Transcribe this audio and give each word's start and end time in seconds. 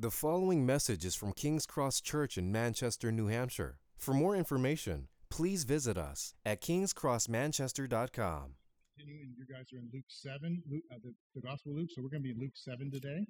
The 0.00 0.12
following 0.12 0.64
message 0.64 1.04
is 1.04 1.16
from 1.16 1.32
King's 1.32 1.66
Cross 1.66 2.02
Church 2.02 2.38
in 2.38 2.52
Manchester, 2.52 3.10
New 3.10 3.26
Hampshire. 3.26 3.80
For 3.96 4.14
more 4.14 4.36
information, 4.36 5.08
please 5.28 5.64
visit 5.64 5.98
us 5.98 6.34
at 6.46 6.62
kingscrossmanchester.com. 6.62 8.54
continuing. 8.96 9.34
You 9.36 9.44
guys 9.52 9.72
are 9.72 9.78
in 9.78 9.90
Luke 9.92 10.04
7, 10.06 10.62
Luke, 10.70 10.84
uh, 10.92 10.98
the, 11.02 11.12
the 11.34 11.40
Gospel 11.40 11.72
of 11.72 11.78
Luke, 11.78 11.88
so 11.92 12.00
we're 12.00 12.10
going 12.10 12.22
to 12.22 12.28
be 12.28 12.30
in 12.30 12.38
Luke 12.38 12.54
7 12.54 12.92
today. 12.92 13.26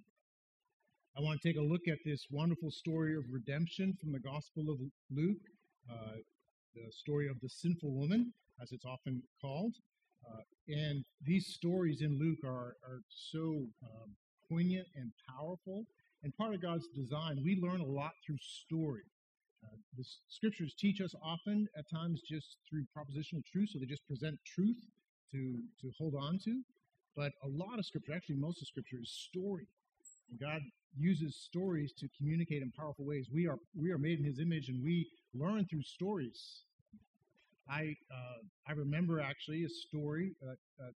I 1.16 1.22
want 1.22 1.40
to 1.40 1.48
take 1.48 1.56
a 1.56 1.62
look 1.62 1.88
at 1.88 1.96
this 2.04 2.26
wonderful 2.30 2.70
story 2.70 3.16
of 3.16 3.24
redemption 3.32 3.96
from 3.98 4.12
the 4.12 4.20
Gospel 4.20 4.68
of 4.68 4.76
Luke, 5.10 5.40
uh, 5.90 6.20
the 6.74 6.92
story 6.92 7.30
of 7.30 7.40
the 7.40 7.48
sinful 7.48 7.92
woman, 7.92 8.34
as 8.60 8.72
it's 8.72 8.84
often 8.84 9.22
called. 9.40 9.72
Uh, 10.22 10.42
and 10.68 11.02
these 11.24 11.46
stories 11.46 12.02
in 12.02 12.18
Luke 12.18 12.44
are, 12.44 12.76
are 12.84 13.00
so 13.08 13.64
um, 13.82 14.12
poignant 14.50 14.86
and 14.96 15.12
powerful, 15.34 15.86
and 16.22 16.36
part 16.36 16.54
of 16.54 16.62
God's 16.62 16.88
design. 16.88 17.40
We 17.44 17.60
learn 17.60 17.80
a 17.80 17.86
lot 17.86 18.12
through 18.24 18.38
story. 18.40 19.02
Uh, 19.64 19.76
the 19.96 20.04
scriptures 20.28 20.74
teach 20.78 21.00
us 21.00 21.14
often, 21.22 21.66
at 21.76 21.84
times, 21.90 22.22
just 22.22 22.58
through 22.68 22.84
propositional 22.96 23.44
truth, 23.44 23.70
so 23.72 23.78
they 23.78 23.86
just 23.86 24.06
present 24.06 24.38
truth 24.44 24.76
to 25.32 25.62
to 25.80 25.92
hold 25.98 26.14
on 26.14 26.38
to. 26.44 26.62
But 27.16 27.32
a 27.42 27.48
lot 27.48 27.78
of 27.78 27.86
scripture, 27.86 28.14
actually 28.14 28.36
most 28.36 28.62
of 28.62 28.68
scripture, 28.68 28.98
is 29.02 29.10
story. 29.10 29.66
And 30.30 30.38
God 30.38 30.60
uses 30.96 31.34
stories 31.36 31.92
to 31.98 32.08
communicate 32.16 32.62
in 32.62 32.70
powerful 32.72 33.04
ways. 33.04 33.28
We 33.32 33.46
are 33.48 33.58
we 33.74 33.90
are 33.90 33.98
made 33.98 34.18
in 34.18 34.24
His 34.24 34.38
image, 34.38 34.68
and 34.68 34.82
we 34.82 35.08
learn 35.34 35.66
through 35.66 35.82
stories. 35.82 36.62
I 37.68 37.94
uh, 38.10 38.40
I 38.68 38.72
remember 38.72 39.20
actually 39.20 39.64
a 39.64 39.68
story 39.68 40.34
that, 40.40 40.56
that 40.78 40.92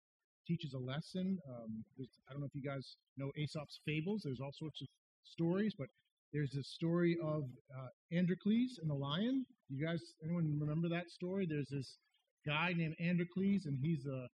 teaches 0.48 0.74
a 0.74 0.80
lesson. 0.80 1.40
Um, 1.50 1.84
I 2.00 2.32
don't 2.32 2.42
know 2.42 2.48
if 2.48 2.56
you 2.56 2.62
guys 2.62 2.96
know 3.18 3.32
Aesop's 3.38 3.80
fables. 3.86 4.22
There's 4.24 4.40
all 4.40 4.54
sorts 4.54 4.82
of 4.82 4.88
stories, 5.24 5.74
but 5.78 5.88
there's 6.34 6.56
a 6.56 6.64
story 6.64 7.18
of 7.24 7.44
uh, 7.78 7.88
Androcles 8.12 8.80
and 8.82 8.90
the 8.90 8.96
lion. 8.96 9.46
You 9.70 9.86
guys, 9.86 10.02
anyone 10.24 10.58
remember 10.60 10.90
that 10.90 11.10
story? 11.10 11.46
There's 11.46 11.70
this 11.70 11.98
guy 12.46 12.74
named 12.76 12.96
Androcles, 13.00 13.66
and 13.66 13.78
he's 13.82 14.06
a 14.06 14.28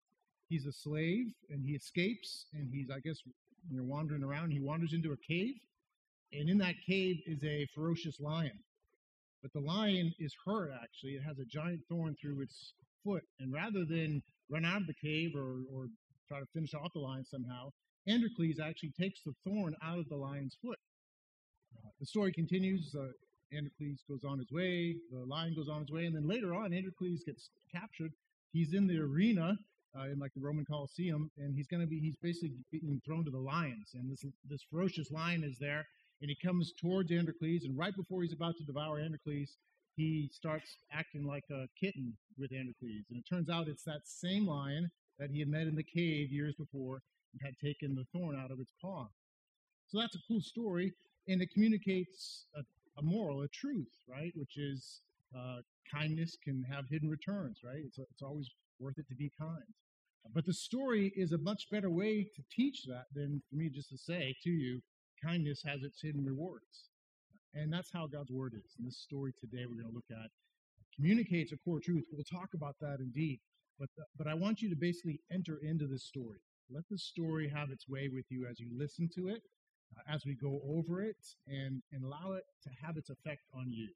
he's 0.49 0.67
a 0.67 0.73
slave, 0.73 1.27
and 1.51 1.65
he 1.65 1.73
escapes, 1.73 2.47
and 2.53 2.69
he's 2.73 2.89
I 2.91 3.01
guess 3.01 3.19
you 3.71 3.79
know 3.79 3.85
wandering 3.85 4.23
around. 4.23 4.51
He 4.51 4.61
wanders 4.61 4.93
into 4.93 5.13
a 5.13 5.17
cave, 5.17 5.55
and 6.33 6.49
in 6.49 6.59
that 6.59 6.75
cave 6.87 7.17
is 7.27 7.43
a 7.45 7.67
ferocious 7.75 8.21
lion. 8.21 8.59
But 9.43 9.53
the 9.53 9.61
lion 9.61 10.13
is 10.19 10.35
hurt. 10.45 10.71
Actually, 10.83 11.13
it 11.13 11.23
has 11.23 11.39
a 11.39 11.45
giant 11.45 11.81
thorn 11.89 12.17
through 12.21 12.43
its 12.43 12.75
foot, 13.05 13.23
and 13.41 13.53
rather 13.53 13.85
than 13.85 14.23
run 14.51 14.65
out 14.65 14.83
of 14.83 14.87
the 14.87 14.95
cave 14.95 15.33
or 15.35 15.63
or 15.73 15.89
try 16.29 16.41
to 16.41 16.47
finish 16.53 16.75
off 16.75 16.93
the 16.93 17.01
lion 17.01 17.25
somehow, 17.25 17.71
Androcles 18.09 18.61
actually 18.63 18.93
takes 18.99 19.21
the 19.23 19.33
thorn 19.45 19.75
out 19.83 19.99
of 19.99 20.09
the 20.09 20.17
lion's 20.17 20.57
foot. 20.63 20.79
Uh, 21.77 21.91
the 21.99 22.07
story 22.07 22.33
continues. 22.33 22.95
Uh, 22.95 23.09
Androcles 23.53 24.03
goes 24.09 24.25
on 24.25 24.39
his 24.39 24.51
way, 24.51 24.97
the 25.11 25.25
lion 25.25 25.55
goes 25.55 25.69
on 25.69 25.81
his 25.81 25.91
way, 25.91 26.07
and 26.07 26.15
then 26.15 26.27
later 26.27 26.55
on, 26.55 26.73
Androcles 26.73 27.23
gets 27.25 27.51
captured. 27.73 28.13
He's 28.53 28.75
in 28.75 28.87
the 28.87 28.99
arena, 28.99 29.57
uh, 29.97 30.05
in 30.05 30.19
like 30.19 30.33
the 30.35 30.41
Roman 30.41 30.65
Colosseum, 30.65 31.31
and 31.39 31.55
he's 31.55 31.67
going 31.67 31.81
to 31.81 31.87
be, 31.87 31.99
he's 31.99 32.17
basically 32.23 32.57
being 32.73 33.01
thrown 33.05 33.25
to 33.25 33.31
the 33.31 33.39
lions. 33.39 33.91
And 33.95 34.11
this, 34.11 34.25
this 34.49 34.63
ferocious 34.71 35.11
lion 35.11 35.45
is 35.45 35.59
there, 35.59 35.87
and 36.21 36.29
he 36.29 36.37
comes 36.45 36.73
towards 36.81 37.13
Androcles, 37.13 37.65
and 37.65 37.79
right 37.79 37.95
before 37.95 38.23
he's 38.23 38.33
about 38.33 38.57
to 38.59 38.65
devour 38.65 38.99
Androcles, 38.99 39.57
he 39.97 40.29
starts 40.33 40.77
acting 40.93 41.25
like 41.25 41.45
a 41.51 41.67
kitten 41.81 42.15
with 42.37 42.53
Androcles. 42.53 43.07
And 43.11 43.19
it 43.19 43.25
turns 43.29 43.49
out 43.49 43.69
it's 43.69 43.85
that 43.85 44.03
same 44.05 44.47
lion 44.47 44.91
that 45.19 45.31
he 45.31 45.39
had 45.39 45.49
met 45.49 45.67
in 45.67 45.75
the 45.75 45.83
cave 45.83 46.31
years 46.31 46.55
before 46.57 47.01
had 47.43 47.55
taken 47.59 47.95
the 47.95 48.05
thorn 48.13 48.39
out 48.39 48.51
of 48.51 48.61
its 48.61 48.73
paw. 48.81 49.07
So 49.89 49.99
that's 49.99 50.17
a 50.17 50.21
cool 50.29 50.41
story, 50.41 50.93
and 51.29 51.41
it 51.41 51.51
communicates 51.53 52.47
a, 52.57 52.61
a 52.99 53.03
moral, 53.03 53.43
a 53.43 53.49
truth, 53.49 53.93
right? 54.09 54.33
Which 54.35 54.57
is 54.57 55.01
uh, 55.37 55.59
kindness 55.93 56.37
can 56.43 56.65
have 56.65 56.89
hidden 56.89 57.09
returns, 57.09 57.61
right? 57.65 57.83
It's, 57.85 57.99
it's 57.99 58.23
always 58.23 58.51
worth 58.81 58.99
it 58.99 59.09
to 59.09 59.15
be 59.15 59.31
kind. 59.39 59.65
But 60.35 60.45
the 60.45 60.53
story 60.53 61.13
is 61.17 61.33
a 61.33 61.39
much 61.39 61.71
better 61.71 61.91
way 61.91 62.25
to 62.35 62.43
teach 62.51 62.85
that 62.89 63.07
than 63.15 63.41
for 63.49 63.57
me 63.57 63.69
just 63.69 63.91
to 63.91 63.99
say 63.99 64.35
to 64.43 64.51
you, 64.51 64.81
kindness 65.23 65.63
has 65.65 65.83
its 65.83 66.01
hidden 66.03 66.25
rewards. 66.25 66.91
And 67.55 67.73
that's 67.73 67.91
how 67.93 68.07
God's 68.07 68.33
word 68.33 68.55
is. 68.55 68.75
And 68.77 68.87
this 68.87 68.99
story 68.99 69.33
today 69.41 69.65
we're 69.67 69.81
going 69.81 69.89
to 69.89 69.95
look 69.95 70.11
at 70.11 70.31
communicates 70.95 71.53
a 71.53 71.57
core 71.59 71.81
truth. 71.81 72.05
We'll 72.11 72.25
talk 72.25 72.55
about 72.55 72.77
that 72.81 72.99
indeed. 73.01 73.41
But, 73.79 73.91
but 74.17 74.27
I 74.27 74.35
want 74.35 74.63
you 74.63 74.71
to 74.71 74.77
basically 74.77 75.21
enter 75.31 75.59
into 75.63 75.87
this 75.87 76.05
story. 76.05 76.39
Let 76.71 76.85
the 76.91 76.99
story 76.99 77.49
have 77.49 77.71
its 77.71 77.89
way 77.89 78.09
with 78.13 78.25
you 78.29 78.47
as 78.51 78.59
you 78.59 78.69
listen 78.77 79.09
to 79.15 79.29
it, 79.29 79.43
uh, 79.97 80.13
as 80.13 80.25
we 80.27 80.35
go 80.35 80.61
over 80.67 81.01
it, 81.01 81.17
and, 81.47 81.81
and 81.93 82.05
allow 82.05 82.33
it 82.33 82.45
to 82.65 82.71
have 82.85 82.97
its 82.97 83.09
effect 83.09 83.43
on 83.55 83.71
you. 83.71 83.89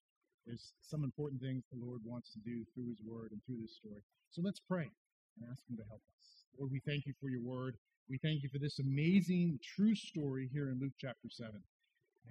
There's 0.47 0.73
some 0.81 1.03
important 1.03 1.43
things 1.43 1.65
the 1.71 1.85
Lord 1.85 2.01
wants 2.05 2.33
to 2.33 2.39
do 2.39 2.65
through 2.73 2.89
His 2.89 3.01
Word 3.05 3.33
and 3.33 3.41
through 3.45 3.61
this 3.61 3.77
story. 3.77 4.03
So 4.31 4.41
let's 4.43 4.61
pray 4.61 4.87
and 4.87 5.51
ask 5.51 5.69
Him 5.69 5.77
to 5.79 5.85
help 5.89 6.03
us. 6.17 6.45
Lord, 6.59 6.71
we 6.71 6.81
thank 6.87 7.07
you 7.07 7.15
for 7.21 7.29
your 7.29 7.43
Word. 7.43 7.77
We 8.09 8.19
thank 8.19 8.43
you 8.43 8.49
for 8.49 8.59
this 8.59 8.79
amazing, 8.79 9.59
true 9.63 9.95
story 9.95 10.49
here 10.53 10.71
in 10.71 10.79
Luke 10.81 10.95
chapter 10.99 11.29
7. 11.29 11.53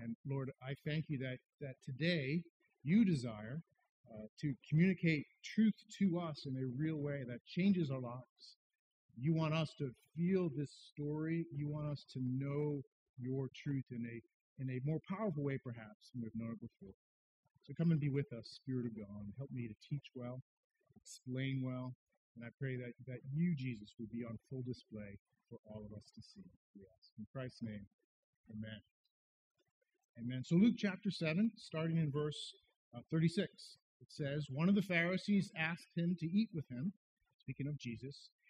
And 0.02 0.16
Lord, 0.26 0.52
I 0.64 0.74
thank 0.86 1.06
you 1.10 1.18
that, 1.20 1.40
that 1.60 1.76
today 1.86 2.44
you 2.84 3.04
desire 3.04 3.62
uh, 4.10 4.28
to 4.42 4.54
communicate 4.70 5.26
truth 5.44 5.76
to 6.00 6.20
us 6.20 6.46
in 6.46 6.56
a 6.56 6.82
real 6.82 6.98
way 6.98 7.24
that 7.28 7.46
changes 7.46 7.92
our 7.92 8.00
lives. 8.00 8.56
You 9.20 9.34
want 9.34 9.54
us 9.54 9.74
to 9.80 9.92
feel 10.16 10.50
this 10.56 10.72
story. 10.92 11.46
You 11.54 11.68
want 11.68 11.88
us 11.88 12.06
to 12.14 12.20
know 12.22 12.82
your 13.18 13.50
truth 13.56 13.86
in 13.92 14.06
a 14.06 14.22
in 14.62 14.70
a 14.70 14.82
more 14.84 15.00
powerful 15.08 15.44
way, 15.44 15.58
perhaps, 15.58 16.12
than 16.12 16.22
we've 16.22 16.36
known 16.36 16.52
it 16.52 16.60
before. 16.60 16.94
So 17.64 17.74
come 17.78 17.92
and 17.92 18.00
be 18.00 18.10
with 18.10 18.34
us, 18.34 18.60
Spirit 18.60 18.88
of 18.88 18.98
God. 18.98 19.24
Help 19.38 19.52
me 19.52 19.68
to 19.68 19.76
teach 19.88 20.12
well, 20.16 20.42
explain 21.00 21.64
well, 21.64 21.96
and 22.36 22.44
I 22.46 22.50
pray 22.60 22.76
that, 22.76 22.94
that 23.08 23.20
you, 23.32 23.56
Jesus, 23.56 23.94
would 24.00 24.12
be 24.12 24.24
on 24.24 24.38
full 24.50 24.64
display 24.68 25.20
for 25.50 25.60
all 25.66 25.84
of 25.86 25.96
us 25.98 26.12
to 26.16 26.22
see. 26.22 26.44
We 26.76 26.84
ask. 26.84 27.12
In 27.18 27.26
Christ's 27.34 27.64
name, 27.64 27.86
amen. 28.52 28.80
Amen. 30.20 30.44
So 30.46 30.56
Luke 30.56 30.76
chapter 30.78 31.12
7, 31.12 31.52
starting 31.56 31.98
in 31.98 32.12
verse 32.12 32.54
uh, 32.96 33.02
36, 33.12 33.48
it 34.02 34.08
says, 34.10 34.48
One 34.50 34.70
of 34.70 34.76
the 34.76 34.82
Pharisees 34.82 35.52
asked 35.58 35.96
him 35.96 36.16
to 36.20 36.26
eat 36.26 36.50
with 36.54 36.68
him, 36.70 36.94
speaking 37.40 37.68
of 37.68 37.78
Jesus, 37.78 38.30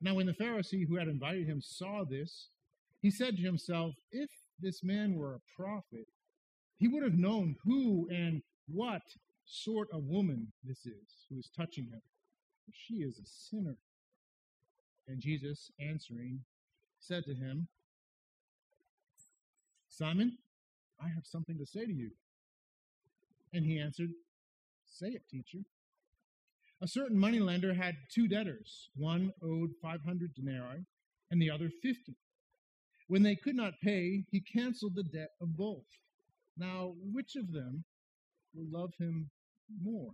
Now, 0.00 0.14
when 0.14 0.26
the 0.26 0.32
Pharisee 0.32 0.86
who 0.86 0.96
had 0.96 1.08
invited 1.08 1.46
him 1.46 1.60
saw 1.60 2.04
this, 2.04 2.48
he 3.00 3.10
said 3.10 3.36
to 3.36 3.42
himself, 3.42 3.94
If 4.12 4.30
this 4.60 4.82
man 4.82 5.14
were 5.14 5.34
a 5.34 5.60
prophet, 5.60 6.06
he 6.78 6.88
would 6.88 7.02
have 7.02 7.18
known 7.18 7.56
who 7.64 8.08
and 8.10 8.42
what 8.68 9.02
sort 9.44 9.88
of 9.92 10.04
woman 10.04 10.52
this 10.64 10.86
is 10.86 11.26
who 11.30 11.38
is 11.38 11.50
touching 11.56 11.84
him. 11.84 12.02
For 12.66 12.72
she 12.74 12.94
is 12.96 13.18
a 13.18 13.24
sinner. 13.24 13.76
And 15.08 15.20
Jesus, 15.20 15.70
answering, 15.80 16.40
said 16.98 17.24
to 17.26 17.34
him, 17.34 17.68
Simon, 19.88 20.36
I 21.00 21.08
have 21.08 21.24
something 21.24 21.56
to 21.58 21.66
say 21.66 21.86
to 21.86 21.92
you. 21.92 22.10
And 23.54 23.64
he 23.64 23.78
answered, 23.78 24.10
Say 24.84 25.08
it, 25.08 25.22
teacher. 25.30 25.64
A 26.82 26.88
certain 26.88 27.18
moneylender 27.18 27.72
had 27.72 27.96
two 28.12 28.28
debtors. 28.28 28.90
One 28.96 29.32
owed 29.42 29.70
500 29.80 30.34
denarii, 30.34 30.84
and 31.30 31.40
the 31.40 31.50
other 31.50 31.70
50. 31.82 32.14
When 33.08 33.22
they 33.22 33.36
could 33.36 33.56
not 33.56 33.80
pay, 33.82 34.24
he 34.30 34.40
canceled 34.40 34.94
the 34.94 35.04
debt 35.04 35.30
of 35.40 35.56
both. 35.56 35.86
Now, 36.56 36.94
which 37.12 37.36
of 37.36 37.52
them 37.52 37.84
will 38.54 38.66
love 38.70 38.92
him 38.98 39.30
more? 39.82 40.12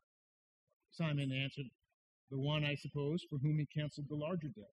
Simon 0.92 1.32
answered, 1.32 1.66
The 2.30 2.38
one, 2.38 2.64
I 2.64 2.74
suppose, 2.74 3.24
for 3.28 3.38
whom 3.38 3.58
he 3.58 3.66
canceled 3.66 4.08
the 4.08 4.14
larger 4.14 4.48
debt. 4.48 4.74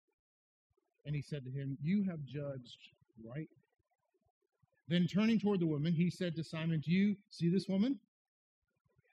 And 1.04 1.16
he 1.16 1.22
said 1.22 1.44
to 1.44 1.50
him, 1.50 1.78
You 1.82 2.04
have 2.08 2.24
judged 2.24 2.78
right. 3.24 3.48
Then 4.88 5.06
turning 5.06 5.40
toward 5.40 5.60
the 5.60 5.66
woman, 5.66 5.94
he 5.94 6.10
said 6.10 6.36
to 6.36 6.44
Simon, 6.44 6.80
Do 6.80 6.92
you 6.92 7.16
see 7.30 7.48
this 7.48 7.66
woman? 7.68 7.98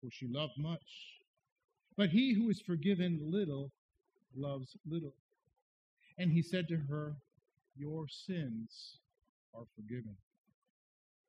for 0.00 0.10
she 0.10 0.26
loved 0.28 0.54
much. 0.58 1.18
But 1.96 2.10
he 2.10 2.34
who 2.34 2.50
is 2.50 2.60
forgiven 2.60 3.20
little 3.22 3.72
loves 4.36 4.76
little. 4.88 5.14
And 6.18 6.30
he 6.30 6.42
said 6.42 6.68
to 6.68 6.76
her, 6.88 7.14
Your 7.76 8.06
sins 8.08 8.98
are 9.54 9.64
forgiven. 9.76 10.16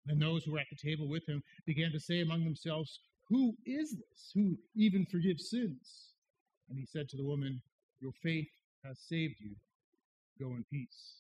Then 0.06 0.20
those 0.20 0.44
who 0.44 0.54
were 0.54 0.60
at 0.60 0.68
the 0.70 0.90
table 0.90 1.08
with 1.08 1.28
him 1.28 1.44
began 1.66 1.92
to 1.92 2.00
say 2.00 2.22
among 2.22 2.44
themselves, 2.44 3.00
Who 3.30 3.56
is 3.66 3.92
this 3.92 4.32
who 4.34 4.58
even 4.76 5.06
forgives 5.06 5.50
sins? 5.50 6.14
And 6.70 6.78
he 6.78 6.86
said 6.86 7.10
to 7.10 7.18
the 7.18 7.26
woman, 7.26 7.62
Your 8.00 8.14
faith 8.24 8.50
has 8.86 8.98
saved 9.08 9.36
you. 9.40 9.56
Go 10.40 10.56
in 10.56 10.66
peace. 10.72 11.16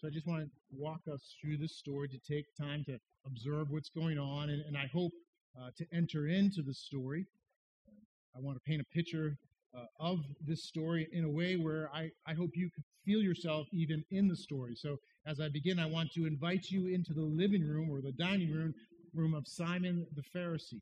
So 0.00 0.08
I 0.08 0.10
just 0.10 0.26
want 0.26 0.42
to 0.42 0.50
walk 0.76 1.00
us 1.10 1.34
through 1.40 1.56
this 1.56 1.78
story 1.78 2.08
to 2.08 2.18
take 2.18 2.44
time 2.60 2.84
to 2.84 2.98
observe 3.26 3.70
what's 3.70 3.88
going 3.88 4.18
on, 4.18 4.50
and, 4.50 4.62
and 4.66 4.76
I 4.76 4.86
hope 4.92 5.12
uh, 5.60 5.70
to 5.76 5.86
enter 5.92 6.26
into 6.26 6.62
the 6.62 6.74
story. 6.74 7.26
I 8.36 8.40
want 8.40 8.56
to 8.56 8.60
paint 8.68 8.80
a 8.80 8.94
picture 8.94 9.36
uh, 9.76 9.84
of 10.00 10.20
this 10.46 10.64
story 10.64 11.08
in 11.12 11.24
a 11.24 11.30
way 11.30 11.56
where 11.56 11.90
I, 11.92 12.10
I 12.26 12.34
hope 12.34 12.50
you 12.54 12.70
feel 13.04 13.20
yourself 13.20 13.66
even 13.72 14.04
in 14.10 14.28
the 14.28 14.36
story. 14.36 14.74
So 14.76 14.96
as 15.26 15.40
I 15.40 15.48
begin, 15.48 15.78
I 15.78 15.86
want 15.86 16.10
to 16.12 16.26
invite 16.26 16.66
you 16.70 16.88
into 16.88 17.12
the 17.12 17.22
living 17.22 17.62
room 17.62 17.90
or 17.90 18.00
the 18.00 18.12
dining 18.12 18.52
room 18.52 18.74
room 19.14 19.34
of 19.34 19.46
Simon 19.46 20.06
the 20.16 20.22
Pharisee. 20.36 20.80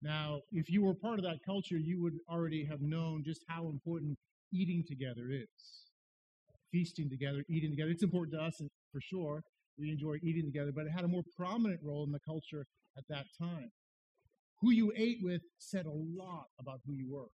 Now, 0.00 0.40
if 0.50 0.70
you 0.70 0.82
were 0.82 0.94
part 0.94 1.18
of 1.18 1.24
that 1.24 1.38
culture, 1.46 1.76
you 1.76 2.02
would 2.02 2.14
already 2.28 2.64
have 2.64 2.80
known 2.80 3.22
just 3.24 3.44
how 3.48 3.68
important 3.68 4.18
eating 4.52 4.82
together 4.86 5.30
is 5.30 5.82
feasting 6.72 7.08
together, 7.10 7.44
eating 7.48 7.70
together. 7.70 7.90
It's 7.90 8.02
important 8.02 8.34
to 8.34 8.42
us 8.42 8.60
for 8.90 9.00
sure. 9.00 9.42
We 9.78 9.90
enjoy 9.90 10.16
eating 10.22 10.46
together, 10.46 10.72
but 10.74 10.86
it 10.86 10.92
had 10.92 11.04
a 11.04 11.08
more 11.08 11.22
prominent 11.36 11.80
role 11.82 12.04
in 12.04 12.12
the 12.12 12.20
culture 12.26 12.66
at 12.96 13.04
that 13.08 13.26
time. 13.38 13.70
Who 14.60 14.70
you 14.70 14.92
ate 14.96 15.18
with 15.22 15.42
said 15.58 15.86
a 15.86 15.90
lot 15.92 16.46
about 16.60 16.80
who 16.86 16.94
you 16.94 17.10
were. 17.10 17.30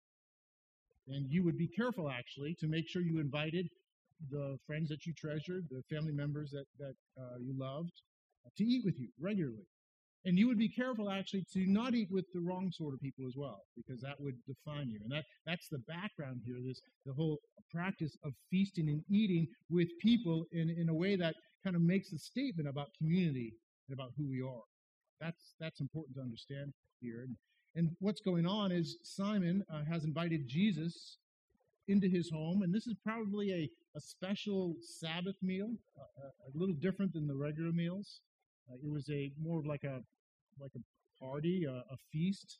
And 1.08 1.26
you 1.30 1.44
would 1.44 1.58
be 1.58 1.68
careful, 1.68 2.10
actually, 2.10 2.54
to 2.60 2.66
make 2.66 2.88
sure 2.88 3.02
you 3.02 3.20
invited 3.20 3.68
the 4.30 4.58
friends 4.66 4.88
that 4.88 5.06
you 5.06 5.12
treasured, 5.14 5.66
the 5.70 5.82
family 5.94 6.12
members 6.12 6.50
that, 6.50 6.66
that 6.78 6.94
uh, 7.20 7.38
you 7.40 7.54
loved, 7.56 7.92
uh, 8.46 8.50
to 8.56 8.64
eat 8.64 8.82
with 8.84 8.98
you 8.98 9.08
regularly. 9.20 9.66
And 10.24 10.38
you 10.38 10.48
would 10.48 10.58
be 10.58 10.68
careful 10.68 11.10
actually 11.10 11.44
to 11.52 11.66
not 11.66 11.94
eat 11.94 12.08
with 12.10 12.26
the 12.34 12.40
wrong 12.40 12.70
sort 12.72 12.92
of 12.92 13.00
people 13.00 13.26
as 13.26 13.34
well, 13.36 13.60
because 13.76 14.00
that 14.02 14.20
would 14.20 14.34
define 14.46 14.90
you. 14.90 14.98
And 15.02 15.12
that, 15.12 15.24
that's 15.46 15.68
the 15.68 15.78
background 15.78 16.40
here, 16.44 16.56
this 16.66 16.80
the 17.06 17.12
whole 17.12 17.38
practice 17.72 18.16
of 18.24 18.32
feasting 18.50 18.88
and 18.88 19.02
eating 19.10 19.46
with 19.70 19.88
people 20.02 20.44
in, 20.52 20.70
in 20.70 20.88
a 20.88 20.94
way 20.94 21.14
that 21.16 21.34
kind 21.64 21.76
of 21.76 21.82
makes 21.82 22.12
a 22.12 22.18
statement 22.18 22.68
about 22.68 22.88
community 22.98 23.54
and 23.88 23.98
about 23.98 24.10
who 24.16 24.28
we 24.28 24.42
are. 24.42 24.64
That's 25.20 25.54
that's 25.60 25.80
important 25.80 26.16
to 26.16 26.22
understand 26.22 26.72
here. 27.00 27.22
And, 27.22 27.36
and 27.74 27.96
what's 28.00 28.20
going 28.20 28.46
on 28.46 28.72
is 28.72 28.98
Simon 29.02 29.64
uh, 29.72 29.84
has 29.90 30.04
invited 30.04 30.48
Jesus 30.48 31.18
into 31.88 32.08
his 32.08 32.30
home, 32.30 32.62
and 32.62 32.74
this 32.74 32.86
is 32.86 32.94
probably 33.02 33.50
a, 33.52 33.70
a 33.96 34.00
special 34.00 34.74
Sabbath 34.80 35.36
meal, 35.42 35.70
uh, 35.98 36.28
a 36.46 36.58
little 36.58 36.74
different 36.74 37.12
than 37.14 37.26
the 37.26 37.34
regular 37.34 37.72
meals. 37.72 38.20
Uh, 38.70 38.74
it 38.74 38.90
was 38.90 39.08
a 39.10 39.32
more 39.40 39.58
of 39.58 39.66
like 39.66 39.84
a 39.84 40.00
like 40.60 40.72
a 40.76 41.24
party, 41.24 41.64
a, 41.64 41.72
a 41.72 41.96
feast. 42.12 42.58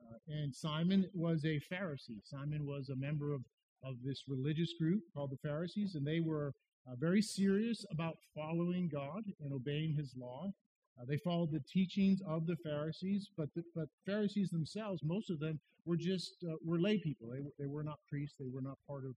Uh, 0.00 0.18
and 0.28 0.54
Simon 0.54 1.08
was 1.14 1.44
a 1.44 1.60
Pharisee. 1.72 2.20
Simon 2.22 2.66
was 2.66 2.90
a 2.90 2.96
member 2.96 3.32
of, 3.32 3.40
of 3.82 3.94
this 4.04 4.24
religious 4.28 4.74
group 4.78 5.02
called 5.14 5.30
the 5.30 5.48
Pharisees, 5.48 5.94
and 5.94 6.06
they 6.06 6.20
were 6.20 6.52
uh, 6.86 6.94
very 6.98 7.22
serious 7.22 7.84
about 7.90 8.18
following 8.34 8.88
God 8.88 9.22
and 9.40 9.52
obeying 9.52 9.94
his 9.94 10.12
law. 10.16 10.52
Uh, 10.98 11.04
they 11.06 11.18
followed 11.18 11.52
the 11.52 11.60
teachings 11.60 12.22
of 12.26 12.46
the 12.46 12.56
Pharisees, 12.56 13.28
but 13.36 13.48
the, 13.54 13.62
but 13.74 13.88
Pharisees 14.04 14.50
themselves, 14.50 15.02
most 15.04 15.30
of 15.30 15.38
them 15.40 15.60
were 15.84 15.96
just 15.96 16.44
uh, 16.44 16.56
were 16.64 16.80
lay 16.80 16.98
people. 16.98 17.28
They, 17.28 17.40
they 17.58 17.66
were 17.66 17.84
not 17.84 17.98
priests. 18.08 18.36
They 18.38 18.48
were 18.52 18.62
not 18.62 18.78
part 18.88 19.04
of 19.04 19.14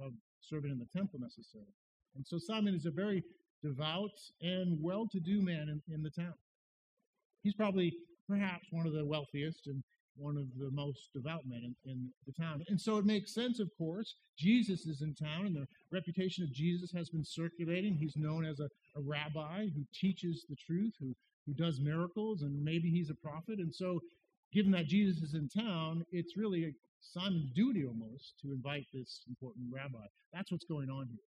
of 0.00 0.12
serving 0.40 0.70
in 0.70 0.78
the 0.78 0.98
temple 0.98 1.20
necessarily. 1.20 1.70
And 2.16 2.26
so 2.26 2.38
Simon 2.38 2.74
is 2.74 2.86
a 2.86 2.90
very 2.90 3.22
devout 3.62 4.10
and 4.40 4.82
well-to-do 4.82 5.40
man 5.40 5.68
in, 5.68 5.94
in 5.94 6.02
the 6.02 6.10
town. 6.10 6.34
He's 7.42 7.54
probably 7.54 7.92
perhaps 8.28 8.66
one 8.70 8.86
of 8.86 8.92
the 8.92 9.04
wealthiest 9.04 9.66
and 9.66 9.82
one 10.16 10.36
of 10.36 10.46
the 10.58 10.70
most 10.70 11.10
devout 11.14 11.42
men 11.46 11.74
in, 11.84 11.90
in, 11.90 12.10
the 12.26 12.32
town. 12.32 12.62
And 12.68 12.80
so 12.80 12.98
it 12.98 13.04
makes 13.04 13.34
sense, 13.34 13.60
of 13.60 13.70
course. 13.76 14.14
Jesus 14.38 14.86
is 14.86 15.02
in 15.02 15.14
town, 15.14 15.46
and 15.46 15.56
the 15.56 15.66
reputation 15.90 16.44
of 16.44 16.52
Jesus 16.52 16.92
has 16.92 17.10
been 17.10 17.24
circulating. 17.24 17.94
He's 17.94 18.16
known 18.16 18.44
as 18.44 18.60
a, 18.60 18.68
a 18.96 19.02
rabbi 19.02 19.66
who 19.74 19.84
teaches 19.94 20.44
the 20.48 20.56
truth, 20.56 20.92
who, 21.00 21.14
who 21.46 21.54
does 21.54 21.80
miracles, 21.80 22.42
and 22.42 22.62
maybe 22.62 22.90
he's 22.90 23.10
a 23.10 23.14
prophet. 23.14 23.58
And 23.58 23.74
so, 23.74 24.00
given 24.52 24.72
that 24.72 24.86
Jesus 24.86 25.22
is 25.22 25.34
in 25.34 25.48
town, 25.48 26.04
it's 26.12 26.36
really 26.36 26.74
Simon's 27.00 27.50
duty 27.54 27.84
almost 27.84 28.34
to 28.42 28.52
invite 28.52 28.86
this 28.92 29.22
important 29.28 29.66
rabbi. 29.72 30.06
That's 30.32 30.52
what's 30.52 30.66
going 30.66 30.90
on 30.90 31.06
here. 31.08 31.24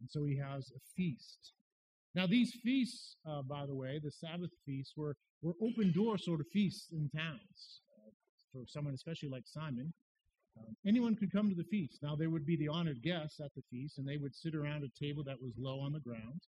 And 0.00 0.10
so 0.10 0.24
he 0.24 0.36
has 0.38 0.70
a 0.70 0.80
feast. 0.96 1.52
Now, 2.14 2.26
these 2.26 2.52
feasts, 2.62 3.16
uh, 3.28 3.42
by 3.42 3.66
the 3.66 3.74
way, 3.74 4.00
the 4.02 4.10
Sabbath 4.10 4.50
feasts, 4.64 4.94
were, 4.96 5.16
were 5.42 5.54
open 5.62 5.92
door 5.92 6.16
sort 6.18 6.40
of 6.40 6.46
feasts 6.52 6.92
in 6.92 7.10
towns 7.10 7.80
for 8.52 8.64
someone, 8.66 8.94
especially 8.94 9.28
like 9.28 9.44
Simon. 9.46 9.92
Um, 10.58 10.74
anyone 10.86 11.14
could 11.14 11.32
come 11.32 11.48
to 11.50 11.54
the 11.54 11.64
feast. 11.64 11.98
Now, 12.02 12.16
there 12.16 12.30
would 12.30 12.46
be 12.46 12.56
the 12.56 12.68
honored 12.68 13.02
guests 13.02 13.40
at 13.40 13.54
the 13.54 13.62
feast, 13.70 13.98
and 13.98 14.08
they 14.08 14.16
would 14.16 14.34
sit 14.34 14.54
around 14.54 14.84
a 14.84 15.04
table 15.04 15.22
that 15.24 15.40
was 15.40 15.52
low 15.58 15.80
on 15.80 15.92
the 15.92 16.00
ground, 16.00 16.40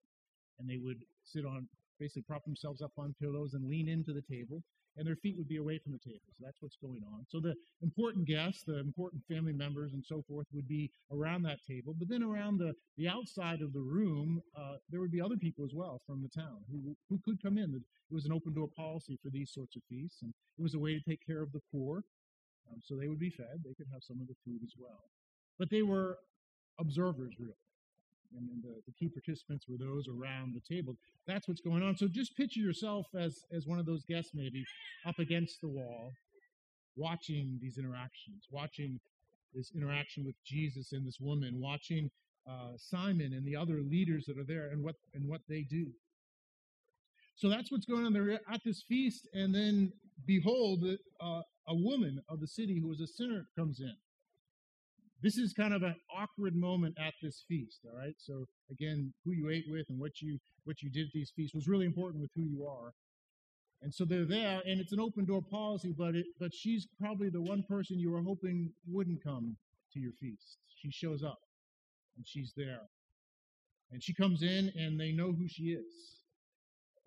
and 0.59 0.69
they 0.69 0.79
would 0.79 1.05
sit 1.25 1.45
on, 1.45 1.69
basically 2.01 2.23
prop 2.23 2.45
themselves 2.45 2.81
up 2.81 2.93
on 2.97 3.15
pillows 3.21 3.55
and 3.55 3.69
lean 3.69 3.89
into 3.89 4.13
the 4.13 4.23
table, 4.23 4.63
and 4.97 5.07
their 5.07 5.17
feet 5.17 5.37
would 5.37 5.49
be 5.49 5.57
away 5.59 5.79
from 5.79 5.93
the 5.93 5.99
table. 5.99 6.27
So 6.39 6.45
that's 6.45 6.61
what's 6.61 6.77
going 6.77 7.03
on. 7.13 7.25
So 7.29 7.41
the 7.41 7.55
important 7.83 8.27
guests, 8.27 8.65
the 8.67 8.79
important 8.79 9.23
family 9.29 9.53
members, 9.53 9.93
and 9.93 10.05
so 10.05 10.23
forth 10.29 10.47
would 10.53 10.69
be 10.69 10.91
around 11.13 11.43
that 11.43 11.59
table. 11.67 11.95
But 11.99 12.09
then 12.09 12.23
around 12.23 12.59
the, 12.59 12.75
the 12.97 13.09
outside 13.09 13.61
of 13.63 13.73
the 13.73 13.81
room, 13.81 14.41
uh, 14.57 14.77
there 14.91 15.01
would 15.01 15.13
be 15.13 15.21
other 15.21 15.37
people 15.37 15.65
as 15.65 15.73
well 15.75 16.01
from 16.07 16.23
the 16.23 16.29
town 16.29 16.59
who, 16.71 16.97
who 17.09 17.19
could 17.25 17.43
come 17.43 17.59
in. 17.59 17.75
It 17.75 18.15
was 18.15 18.27
an 18.27 18.33
open 18.33 18.55
door 18.55 18.69
policy 18.77 19.19
for 19.23 19.31
these 19.31 19.53
sorts 19.53 19.77
of 19.77 19.83
feasts, 19.89 20.23
and 20.23 20.33
it 20.59 20.63
was 20.63 20.75
a 20.75 20.79
way 20.79 20.95
to 20.95 21.01
take 21.01 21.25
care 21.25 21.43
of 21.43 21.53
the 21.53 21.61
poor. 21.73 22.03
Um, 22.71 22.81
so 22.83 22.97
they 22.97 23.09
would 23.09 23.21
be 23.21 23.31
fed. 23.31 23.63
They 23.65 23.75
could 23.75 23.89
have 23.93 24.03
some 24.03 24.21
of 24.21 24.27
the 24.27 24.35
food 24.45 24.61
as 24.63 24.73
well. 24.79 25.11
But 25.59 25.71
they 25.71 25.83
were 25.83 26.19
observers, 26.79 27.35
really 27.39 27.55
and, 28.37 28.49
and 28.51 28.63
the, 28.63 28.81
the, 28.87 28.93
key 28.93 29.09
participants 29.09 29.67
were 29.69 29.79
those 29.79 30.07
around 30.09 30.55
the 30.55 30.75
table. 30.75 30.95
That's 31.27 31.49
what's 31.49 31.61
going 31.61 31.83
on. 31.83 31.97
So 31.97 32.09
just 32.09 32.37
picture 32.37 32.61
yourself 32.61 33.07
as 33.17 33.45
as 33.53 33.67
one 33.67 33.79
of 33.79 33.87
those 33.87 34.05
guests, 34.05 34.33
maybe 34.35 34.65
up 35.07 35.19
against 35.19 35.61
the 35.61 35.69
wall, 35.69 36.13
watching 36.97 37.59
these 37.61 37.79
interactions, 37.79 38.47
watching 38.51 39.01
this 39.55 39.73
interaction 39.75 40.25
with 40.25 40.37
Jesus 40.45 40.93
and 40.93 41.07
this 41.07 41.19
woman, 41.21 41.61
watching 41.61 42.11
uh, 42.49 42.73
Simon 42.77 43.33
and 43.33 43.47
the 43.47 43.57
other 43.57 43.81
leaders 43.81 44.25
that 44.27 44.39
are 44.39 44.47
there, 44.47 44.69
and 44.71 44.83
what 44.83 44.97
and 45.15 45.29
what 45.29 45.41
they 45.49 45.63
do. 45.63 45.87
So 47.37 47.49
that's 47.49 47.71
what's 47.71 47.87
going 47.87 48.05
on. 48.05 48.13
They're 48.13 48.41
at 48.53 48.61
this 48.65 48.83
feast, 48.89 49.29
and 49.33 49.55
then 49.55 49.93
behold, 50.27 50.85
uh, 51.21 51.43
a 51.69 51.75
woman 51.75 52.21
of 52.29 52.41
the 52.41 52.49
city 52.49 52.81
who 52.81 52.89
was 52.89 53.01
a 53.01 53.07
sinner 53.07 53.47
comes 53.57 53.81
in. 53.81 53.95
This 55.21 55.37
is 55.37 55.53
kind 55.53 55.75
of 55.75 55.83
an 55.83 55.97
awkward 56.17 56.55
moment 56.55 56.97
at 56.99 57.15
this 57.21 57.45
feast, 57.49 57.81
all 57.85 57.99
right? 57.99 58.15
So 58.19 58.47
again, 58.71 59.13
who 59.25 59.33
you 59.33 59.51
ate 59.51 59.65
with 59.69 59.87
and 59.89 59.99
what 59.99 60.21
you 60.21 60.39
what 60.65 60.83
you 60.83 60.91
did 60.91 61.07
at 61.07 61.13
these 61.13 61.33
feasts 61.35 61.55
was 61.55 61.67
really 61.67 61.87
important 61.87 62.21
with 62.21 62.31
who 62.37 62.43
you 62.43 62.67
are. 62.67 62.93
And 63.83 63.95
so 63.95 64.05
they're 64.05 64.25
there, 64.25 64.61
and 64.67 64.81
it's 64.81 64.93
an 64.93 65.01
open 65.01 65.25
door 65.25 65.41
policy, 65.41 65.95
but 65.97 66.15
it, 66.15 66.27
but 66.41 66.53
she's 66.53 66.87
probably 67.01 67.31
the 67.31 67.41
one 67.41 67.63
person 67.69 67.99
you 67.99 68.11
were 68.11 68.23
hoping 68.23 68.73
wouldn't 68.87 69.23
come 69.23 69.57
to 69.93 70.01
your 70.01 70.13
feast. 70.21 70.59
She 70.77 70.91
shows 70.91 71.23
up, 71.23 71.39
and 72.17 72.27
she's 72.27 72.53
there, 72.57 72.83
and 73.93 74.03
she 74.03 74.15
comes 74.15 74.43
in, 74.43 74.73
and 74.77 74.99
they 75.01 75.13
know 75.13 75.33
who 75.33 75.47
she 75.49 75.71
is. 75.71 76.21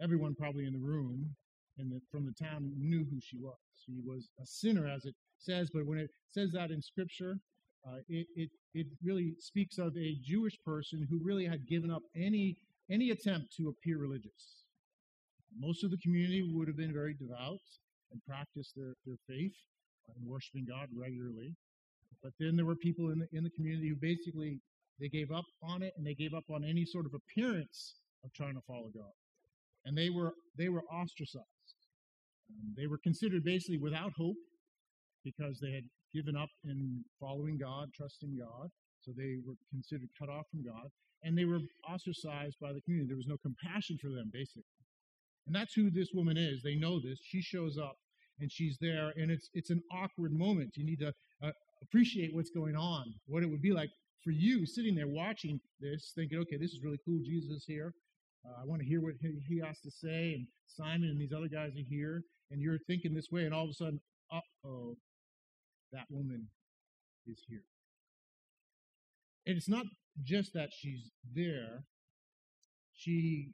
Everyone 0.01 0.34
probably 0.34 0.65
in 0.65 0.74
the 0.74 0.80
room 0.80 1.36
and 1.77 1.91
the, 1.91 2.00
from 2.12 2.25
the 2.25 2.34
town 2.34 2.72
knew 2.77 3.06
who 3.10 3.20
she 3.22 3.38
was. 3.38 3.58
She 3.86 4.00
was 4.06 4.30
a 4.41 4.46
sinner, 4.46 4.88
as 4.88 5.06
it 5.06 5.15
says, 5.38 5.70
but 5.74 5.86
when 5.86 6.00
it 6.00 6.10
says 6.30 6.51
that 6.53 6.72
in 6.72 6.82
Scripture, 6.82 7.38
uh, 7.88 7.97
it, 8.07 8.27
it, 8.35 8.50
it 8.73 8.88
really 9.03 9.33
speaks 9.39 9.77
of 9.77 9.95
a 9.97 10.17
Jewish 10.23 10.57
person 10.65 11.07
who 11.09 11.19
really 11.23 11.45
had 11.45 11.67
given 11.67 11.91
up 11.91 12.03
any, 12.15 12.57
any 12.89 13.09
attempt 13.09 13.55
to 13.57 13.69
appear 13.69 13.97
religious. 13.97 14.65
Most 15.57 15.83
of 15.83 15.91
the 15.91 15.97
community 15.97 16.50
would 16.53 16.67
have 16.67 16.77
been 16.77 16.93
very 16.93 17.13
devout 17.13 17.59
and 18.11 18.21
practiced 18.27 18.73
their, 18.75 18.93
their 19.05 19.17
faith 19.27 19.55
and 20.15 20.27
worshiping 20.27 20.65
God 20.69 20.88
regularly. 20.95 21.55
But 22.23 22.33
then 22.39 22.55
there 22.55 22.65
were 22.65 22.75
people 22.75 23.09
in 23.09 23.19
the, 23.19 23.27
in 23.33 23.43
the 23.43 23.50
community 23.50 23.89
who 23.89 23.95
basically 23.95 24.59
they 25.00 25.09
gave 25.09 25.31
up 25.31 25.45
on 25.63 25.81
it 25.81 25.93
and 25.97 26.05
they 26.05 26.13
gave 26.13 26.33
up 26.33 26.43
on 26.50 26.63
any 26.63 26.85
sort 26.85 27.05
of 27.05 27.13
appearance 27.13 27.95
of 28.23 28.31
trying 28.33 28.53
to 28.53 28.61
follow 28.67 28.89
God. 28.93 29.11
And 29.85 29.97
they 29.97 30.09
were 30.11 30.33
they 30.57 30.69
were 30.69 30.83
ostracized. 30.93 31.45
Um, 32.51 32.75
they 32.77 32.85
were 32.85 33.00
considered 33.00 33.43
basically 33.43 33.79
without 33.79 34.11
hope 34.15 34.35
because 35.23 35.59
they 35.59 35.71
had 35.71 35.83
given 36.13 36.36
up 36.36 36.50
in 36.63 37.03
following 37.20 37.58
God, 37.58 37.89
trusting 37.96 38.38
God. 38.38 38.70
So 39.01 39.12
they 39.15 39.38
were 39.46 39.56
considered 39.70 40.10
cut 40.18 40.30
off 40.30 40.46
from 40.51 40.63
God. 40.63 40.89
And 41.24 41.38
they 41.38 41.46
were 41.46 41.60
ostracized 41.88 42.58
by 42.60 42.74
the 42.74 42.82
community. 42.82 43.10
There 43.10 43.18
was 43.18 43.27
no 43.27 43.38
compassion 43.38 43.98
for 44.01 44.10
them, 44.10 44.30
basically. 44.34 44.63
And 45.48 45.56
that's 45.56 45.74
who 45.74 45.89
this 45.89 46.10
woman 46.13 46.38
is. 46.38 46.62
They 46.62 46.75
know 46.75 47.00
this. 47.00 47.20
She 47.24 47.41
shows 47.41 47.77
up 47.77 47.98
and 48.39 48.51
she's 48.51 48.77
there, 48.82 49.13
and 49.15 49.32
it's 49.32 49.50
it's 49.53 49.70
an 49.70 49.82
awkward 49.91 50.34
moment. 50.34 50.75
You 50.75 50.86
need 50.86 51.00
to 51.00 51.13
uh, 51.44 51.51
appreciate 51.84 52.34
what's 52.34 52.50
going 52.50 52.75
on, 52.75 53.13
what 53.27 53.44
it 53.44 53.50
would 53.50 53.62
be 53.62 53.72
like 53.72 53.89
for 54.24 54.32
you 54.32 54.65
sitting 54.65 54.96
there 54.96 55.08
watching 55.08 55.60
this, 55.80 56.12
thinking, 56.15 56.39
okay, 56.39 56.58
this 56.58 56.72
is 56.72 56.82
really 56.84 57.00
cool. 57.06 57.20
Jesus 57.24 57.63
here. 57.65 57.94
Uh, 58.46 58.62
I 58.62 58.65
want 58.65 58.82
to 58.82 58.88
hear 58.88 59.01
what 59.01 59.13
he, 59.22 59.39
he 59.48 59.60
has 59.60 59.80
to 59.82 59.91
say. 59.91 60.34
And 60.34 60.48
Simon 60.68 61.10
and 61.10 61.20
these 61.22 61.34
other 61.34 61.48
guys 61.48 61.72
are 61.72 61.88
here, 61.89 62.24
and 62.50 62.62
you're 62.62 62.80
thinking 62.88 63.13
this 63.13 63.30
way, 63.32 63.46
and 63.46 63.53
all 63.53 63.65
of 63.65 63.70
a 63.70 63.74
sudden, 63.74 64.00
uh 64.32 64.39
oh, 64.65 64.96
that 65.91 66.05
woman 66.10 66.48
is 67.27 67.43
here. 67.48 67.63
And 69.45 69.57
it's 69.57 69.69
not 69.69 69.86
just 70.24 70.53
that 70.53 70.69
she's 70.71 71.12
there, 71.33 71.83
she 72.93 73.51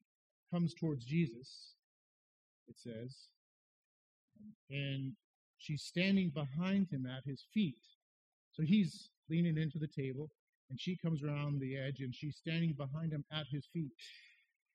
comes 0.52 0.74
towards 0.74 1.06
Jesus, 1.06 1.74
it 2.68 2.78
says, 2.78 3.16
and 4.70 5.14
she's 5.58 5.84
standing 5.84 6.32
behind 6.34 6.88
him 6.92 7.06
at 7.06 7.24
his 7.26 7.46
feet. 7.54 7.78
So 8.52 8.64
he's 8.64 9.10
leaning 9.30 9.58
into 9.58 9.80
the 9.80 9.88
table, 9.88 10.30
and 10.70 10.80
she 10.80 10.98
comes 10.98 11.24
around 11.24 11.60
the 11.60 11.78
edge, 11.78 12.00
and 12.00 12.14
she's 12.14 12.38
standing 12.38 12.74
behind 12.78 13.14
him 13.14 13.24
at 13.32 13.46
his 13.52 13.68
feet. 13.72 13.92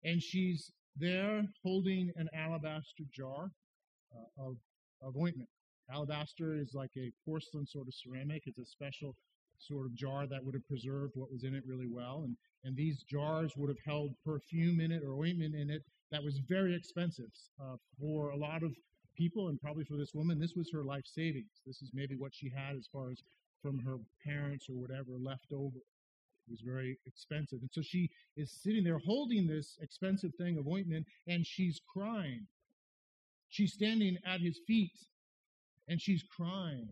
And 0.04 0.22
she's 0.22 0.72
there 0.96 1.42
holding 1.62 2.12
an 2.16 2.28
alabaster 2.34 3.04
jar 3.12 3.50
uh, 4.14 4.42
of, 4.42 4.56
of 5.02 5.16
ointment. 5.16 5.48
Alabaster 5.90 6.54
is 6.54 6.74
like 6.74 6.92
a 6.96 7.12
porcelain 7.24 7.66
sort 7.66 7.88
of 7.88 7.94
ceramic. 7.94 8.44
It's 8.46 8.58
a 8.58 8.64
special 8.64 9.16
sort 9.58 9.86
of 9.86 9.94
jar 9.94 10.26
that 10.26 10.44
would 10.44 10.54
have 10.54 10.66
preserved 10.66 11.12
what 11.14 11.30
was 11.32 11.44
in 11.44 11.54
it 11.54 11.64
really 11.66 11.88
well. 11.88 12.22
And, 12.24 12.36
and 12.64 12.76
these 12.76 13.02
jars 13.02 13.52
would 13.56 13.68
have 13.68 13.78
held 13.84 14.14
perfume 14.24 14.80
in 14.80 14.90
it 14.90 15.02
or 15.04 15.14
ointment 15.14 15.54
in 15.54 15.70
it 15.70 15.82
that 16.10 16.22
was 16.22 16.38
very 16.48 16.74
expensive 16.74 17.30
uh, 17.60 17.76
for 17.98 18.30
a 18.30 18.36
lot 18.36 18.62
of 18.62 18.72
people 19.16 19.48
and 19.48 19.60
probably 19.60 19.84
for 19.84 19.96
this 19.96 20.14
woman. 20.14 20.38
This 20.38 20.54
was 20.54 20.70
her 20.72 20.84
life 20.84 21.04
savings. 21.06 21.62
This 21.66 21.82
is 21.82 21.90
maybe 21.94 22.16
what 22.16 22.34
she 22.34 22.50
had 22.50 22.76
as 22.76 22.86
far 22.92 23.10
as 23.10 23.22
from 23.62 23.78
her 23.78 23.98
parents 24.24 24.68
or 24.68 24.74
whatever 24.74 25.18
left 25.18 25.52
over. 25.52 25.78
It 25.78 26.50
was 26.50 26.60
very 26.60 26.98
expensive. 27.06 27.60
And 27.60 27.70
so 27.72 27.82
she 27.82 28.10
is 28.36 28.50
sitting 28.50 28.82
there 28.82 28.98
holding 28.98 29.46
this 29.46 29.78
expensive 29.80 30.32
thing 30.34 30.58
of 30.58 30.66
ointment 30.66 31.06
and 31.28 31.46
she's 31.46 31.80
crying. 31.92 32.46
She's 33.48 33.72
standing 33.72 34.18
at 34.26 34.40
his 34.40 34.58
feet 34.66 34.92
and 35.88 36.00
she's 36.00 36.24
crying. 36.36 36.88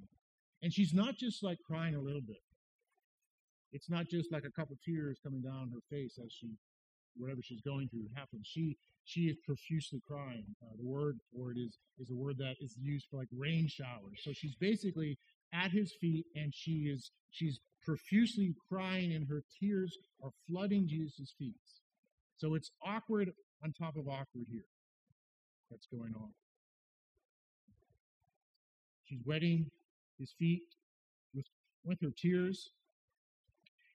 And 0.62 0.73
she's 0.73 0.92
not 0.92 1.16
just 1.16 1.42
like 1.42 1.59
crying 1.66 1.94
a 1.94 2.00
little 2.00 2.20
bit. 2.20 2.42
It's 3.73 3.88
not 3.88 4.09
just 4.09 4.32
like 4.32 4.44
a 4.44 4.50
couple 4.50 4.76
tears 4.85 5.18
coming 5.23 5.40
down 5.40 5.70
her 5.73 5.80
face 5.90 6.18
as 6.23 6.32
she, 6.32 6.50
whatever 7.16 7.40
she's 7.42 7.61
going 7.62 7.88
through 7.88 8.09
happens. 8.14 8.47
She 8.47 8.76
she 9.04 9.23
is 9.23 9.37
profusely 9.44 10.00
crying. 10.06 10.44
Uh, 10.62 10.76
the 10.78 10.87
word 10.87 11.18
for 11.32 11.50
it 11.50 11.59
is 11.59 11.78
is 11.99 12.11
a 12.11 12.14
word 12.14 12.37
that 12.38 12.56
is 12.61 12.76
used 12.80 13.06
for 13.11 13.16
like 13.16 13.28
rain 13.32 13.66
showers. 13.68 14.20
So 14.23 14.32
she's 14.32 14.54
basically 14.54 15.18
at 15.52 15.70
his 15.70 15.92
feet, 16.00 16.26
and 16.35 16.52
she 16.54 16.90
is 16.92 17.11
she's 17.30 17.59
profusely 17.85 18.54
crying, 18.68 19.12
and 19.14 19.26
her 19.28 19.42
tears 19.59 19.97
are 20.23 20.30
flooding 20.49 20.87
Jesus' 20.87 21.35
feet. 21.38 21.54
So 22.37 22.54
it's 22.54 22.70
awkward 22.85 23.30
on 23.64 23.73
top 23.73 23.97
of 23.97 24.09
awkward 24.09 24.47
here. 24.50 24.66
That's 25.70 25.87
going 25.87 26.14
on. 26.14 26.30
She's 29.10 29.26
wetting 29.26 29.68
his 30.20 30.30
feet 30.38 30.62
with, 31.34 31.46
with 31.84 32.00
her 32.00 32.12
tears, 32.16 32.70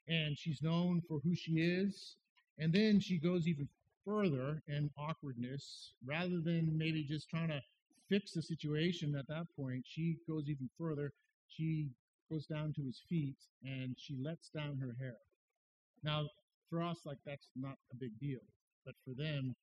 and 0.10 0.38
she's 0.38 0.62
known 0.62 1.02
for 1.08 1.20
who 1.20 1.34
she 1.34 1.54
is. 1.54 2.18
And 2.60 2.74
then 2.74 3.00
she 3.00 3.18
goes 3.18 3.48
even 3.48 3.70
further 4.06 4.62
in 4.68 4.90
awkwardness, 4.98 5.94
rather 6.06 6.42
than 6.42 6.78
maybe 6.78 7.04
just 7.04 7.30
trying 7.30 7.48
to 7.48 7.62
fix 8.10 8.34
the 8.34 8.42
situation 8.42 9.16
at 9.16 9.28
that 9.30 9.48
point, 9.58 9.86
she 9.88 10.18
goes 10.28 10.50
even 10.50 10.70
further. 10.78 11.14
She 11.48 11.92
goes 12.30 12.46
down 12.46 12.74
to 12.74 12.82
his 12.82 13.02
feet 13.08 13.38
and 13.64 13.96
she 13.98 14.18
lets 14.22 14.50
down 14.50 14.78
her 14.80 14.96
hair. 15.00 15.16
Now, 16.04 16.28
for 16.70 16.84
us, 16.84 17.00
like 17.06 17.20
that's 17.26 17.48
not 17.56 17.78
a 17.94 17.96
big 17.96 18.12
deal, 18.20 18.42
but 18.86 18.96
for 19.06 19.14
them, 19.16 19.56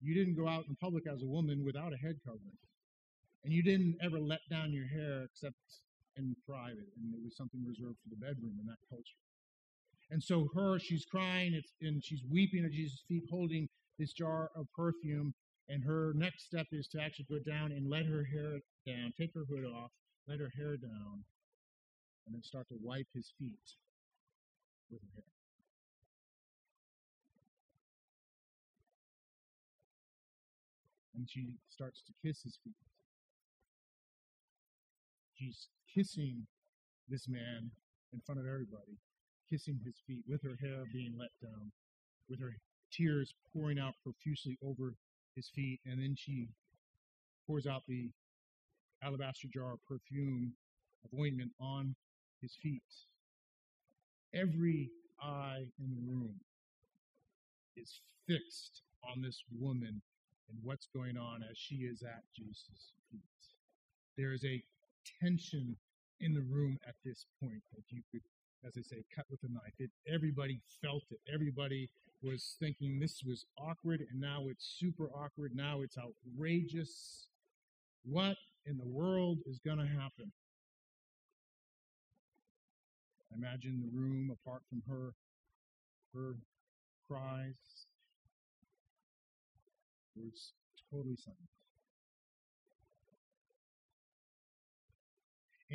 you 0.00 0.14
didn't 0.14 0.36
go 0.36 0.48
out 0.48 0.64
in 0.68 0.76
public 0.76 1.06
as 1.06 1.22
a 1.22 1.26
woman 1.26 1.64
without 1.64 1.92
a 1.92 1.96
head 1.96 2.16
covering, 2.24 2.58
and 3.46 3.54
you 3.54 3.62
didn't 3.62 3.94
ever 4.02 4.18
let 4.18 4.40
down 4.50 4.72
your 4.72 4.88
hair 4.88 5.22
except 5.22 5.54
in 6.16 6.34
private, 6.48 6.90
and 6.98 7.14
it 7.14 7.20
was 7.22 7.36
something 7.36 7.62
reserved 7.64 7.96
for 8.02 8.10
the 8.10 8.16
bedroom 8.16 8.58
in 8.60 8.66
that 8.66 8.82
culture. 8.90 9.22
And 10.10 10.20
so, 10.20 10.48
her, 10.56 10.80
she's 10.80 11.04
crying, 11.04 11.62
and 11.80 12.04
she's 12.04 12.22
weeping 12.28 12.64
at 12.64 12.72
Jesus' 12.72 13.04
feet, 13.06 13.22
holding 13.30 13.68
this 14.00 14.12
jar 14.12 14.50
of 14.56 14.66
perfume. 14.74 15.32
And 15.68 15.84
her 15.84 16.12
next 16.16 16.46
step 16.46 16.66
is 16.72 16.88
to 16.88 17.00
actually 17.00 17.26
go 17.30 17.38
down 17.38 17.70
and 17.70 17.88
let 17.88 18.06
her 18.06 18.24
hair 18.24 18.58
down, 18.84 19.12
take 19.16 19.30
her 19.34 19.44
hood 19.48 19.64
off, 19.64 19.92
let 20.26 20.40
her 20.40 20.50
hair 20.56 20.76
down, 20.76 21.22
and 22.26 22.34
then 22.34 22.42
start 22.42 22.66
to 22.70 22.76
wipe 22.82 23.06
his 23.14 23.32
feet 23.38 23.76
with 24.90 25.02
her 25.02 25.08
hair. 25.14 25.24
And 31.14 31.30
she 31.30 31.54
starts 31.68 32.02
to 32.06 32.12
kiss 32.24 32.42
his 32.42 32.58
feet. 32.64 32.74
She's 35.38 35.68
kissing 35.92 36.46
this 37.08 37.28
man 37.28 37.70
in 38.12 38.20
front 38.20 38.40
of 38.40 38.46
everybody, 38.46 38.98
kissing 39.50 39.78
his 39.84 39.96
feet 40.06 40.24
with 40.26 40.42
her 40.42 40.56
hair 40.60 40.84
being 40.92 41.14
let 41.18 41.30
down, 41.42 41.70
with 42.28 42.40
her 42.40 42.56
tears 42.90 43.34
pouring 43.52 43.78
out 43.78 43.94
profusely 44.02 44.58
over 44.64 44.94
his 45.34 45.48
feet, 45.48 45.80
and 45.84 46.00
then 46.00 46.14
she 46.16 46.48
pours 47.46 47.66
out 47.66 47.82
the 47.86 48.10
alabaster 49.02 49.48
jar 49.52 49.74
of 49.74 49.84
perfume 49.86 50.54
of 51.04 51.18
ointment 51.18 51.52
on 51.60 51.94
his 52.40 52.56
feet. 52.62 52.82
Every 54.34 54.90
eye 55.20 55.66
in 55.78 55.94
the 55.94 56.12
room 56.12 56.34
is 57.76 58.00
fixed 58.26 58.82
on 59.04 59.22
this 59.22 59.44
woman 59.58 60.00
and 60.48 60.58
what's 60.62 60.88
going 60.94 61.16
on 61.16 61.42
as 61.42 61.56
she 61.58 61.76
is 61.76 62.02
at 62.02 62.22
Jesus' 62.34 62.92
feet. 63.10 63.20
There 64.16 64.32
is 64.32 64.44
a 64.44 64.62
tension 65.20 65.76
in 66.20 66.34
the 66.34 66.42
room 66.42 66.78
at 66.86 66.94
this 67.04 67.26
point 67.42 67.62
that 67.74 67.84
you 67.90 68.02
could, 68.10 68.22
as 68.66 68.74
I 68.78 68.82
say, 68.82 69.04
cut 69.14 69.26
with 69.30 69.40
a 69.44 69.52
knife. 69.52 69.74
It, 69.78 69.90
everybody 70.12 70.60
felt 70.82 71.04
it. 71.10 71.20
Everybody 71.32 71.90
was 72.22 72.56
thinking 72.58 72.98
this 72.98 73.22
was 73.24 73.44
awkward, 73.58 74.00
and 74.10 74.20
now 74.20 74.44
it's 74.48 74.76
super 74.78 75.10
awkward. 75.14 75.52
Now 75.54 75.82
it's 75.82 75.96
outrageous. 75.98 77.28
What 78.04 78.36
in 78.64 78.78
the 78.78 78.86
world 78.86 79.38
is 79.46 79.58
going 79.58 79.78
to 79.78 79.86
happen? 79.86 80.32
Imagine 83.36 83.82
the 83.82 83.98
room, 83.98 84.30
apart 84.30 84.62
from 84.68 84.82
her, 84.88 85.12
her 86.14 86.36
cries, 87.06 87.54
was 90.16 90.52
totally 90.90 91.16
silent. 91.16 91.55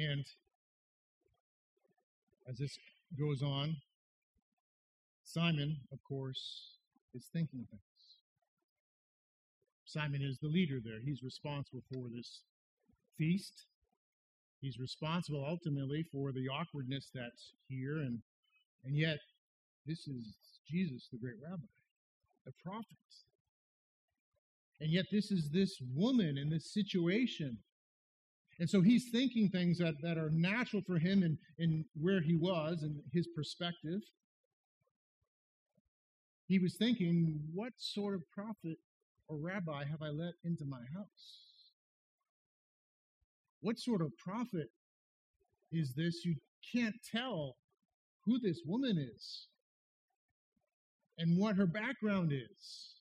And 0.01 0.25
as 2.49 2.57
this 2.57 2.77
goes 3.17 3.43
on, 3.43 3.75
Simon, 5.23 5.77
of 5.91 5.99
course, 6.03 6.77
is 7.13 7.25
thinking 7.31 7.67
things. 7.69 7.81
Simon 9.85 10.21
is 10.21 10.39
the 10.39 10.47
leader 10.47 10.79
there. 10.83 10.99
He's 11.03 11.21
responsible 11.21 11.83
for 11.93 12.07
this 12.15 12.41
feast. 13.17 13.65
He's 14.61 14.79
responsible 14.79 15.45
ultimately 15.47 16.03
for 16.11 16.31
the 16.31 16.47
awkwardness 16.47 17.09
that's 17.13 17.53
here, 17.67 17.97
and 17.97 18.19
and 18.85 18.95
yet 18.95 19.19
this 19.85 20.07
is 20.07 20.35
Jesus, 20.67 21.07
the 21.11 21.17
great 21.17 21.35
rabbi, 21.43 21.63
the 22.45 22.53
prophet. 22.63 22.85
And 24.79 24.89
yet 24.89 25.05
this 25.11 25.31
is 25.31 25.49
this 25.49 25.77
woman 25.95 26.37
in 26.37 26.49
this 26.49 26.73
situation. 26.73 27.57
And 28.61 28.69
so 28.69 28.79
he's 28.79 29.09
thinking 29.11 29.49
things 29.49 29.79
that, 29.79 29.95
that 30.01 30.17
are 30.17 30.29
natural 30.29 30.81
for 30.87 30.97
him 30.97 31.23
in, 31.23 31.37
in 31.57 31.83
where 31.99 32.21
he 32.21 32.37
was 32.37 32.83
and 32.83 33.01
his 33.11 33.27
perspective 33.35 33.99
he 36.51 36.59
was 36.59 36.75
thinking, 36.75 37.39
what 37.53 37.71
sort 37.77 38.13
of 38.13 38.29
prophet 38.29 38.77
or 39.29 39.37
rabbi 39.37 39.85
have 39.85 40.01
I 40.01 40.09
let 40.09 40.33
into 40.43 40.65
my 40.65 40.81
house? 40.93 41.53
What 43.61 43.79
sort 43.79 44.01
of 44.01 44.11
prophet 44.17 44.69
is 45.71 45.93
this? 45.95 46.25
You 46.25 46.35
can't 46.69 46.95
tell 47.09 47.55
who 48.25 48.37
this 48.37 48.63
woman 48.65 48.97
is 48.97 49.47
and 51.17 51.37
what 51.37 51.55
her 51.55 51.65
background 51.65 52.33
is. 52.33 52.95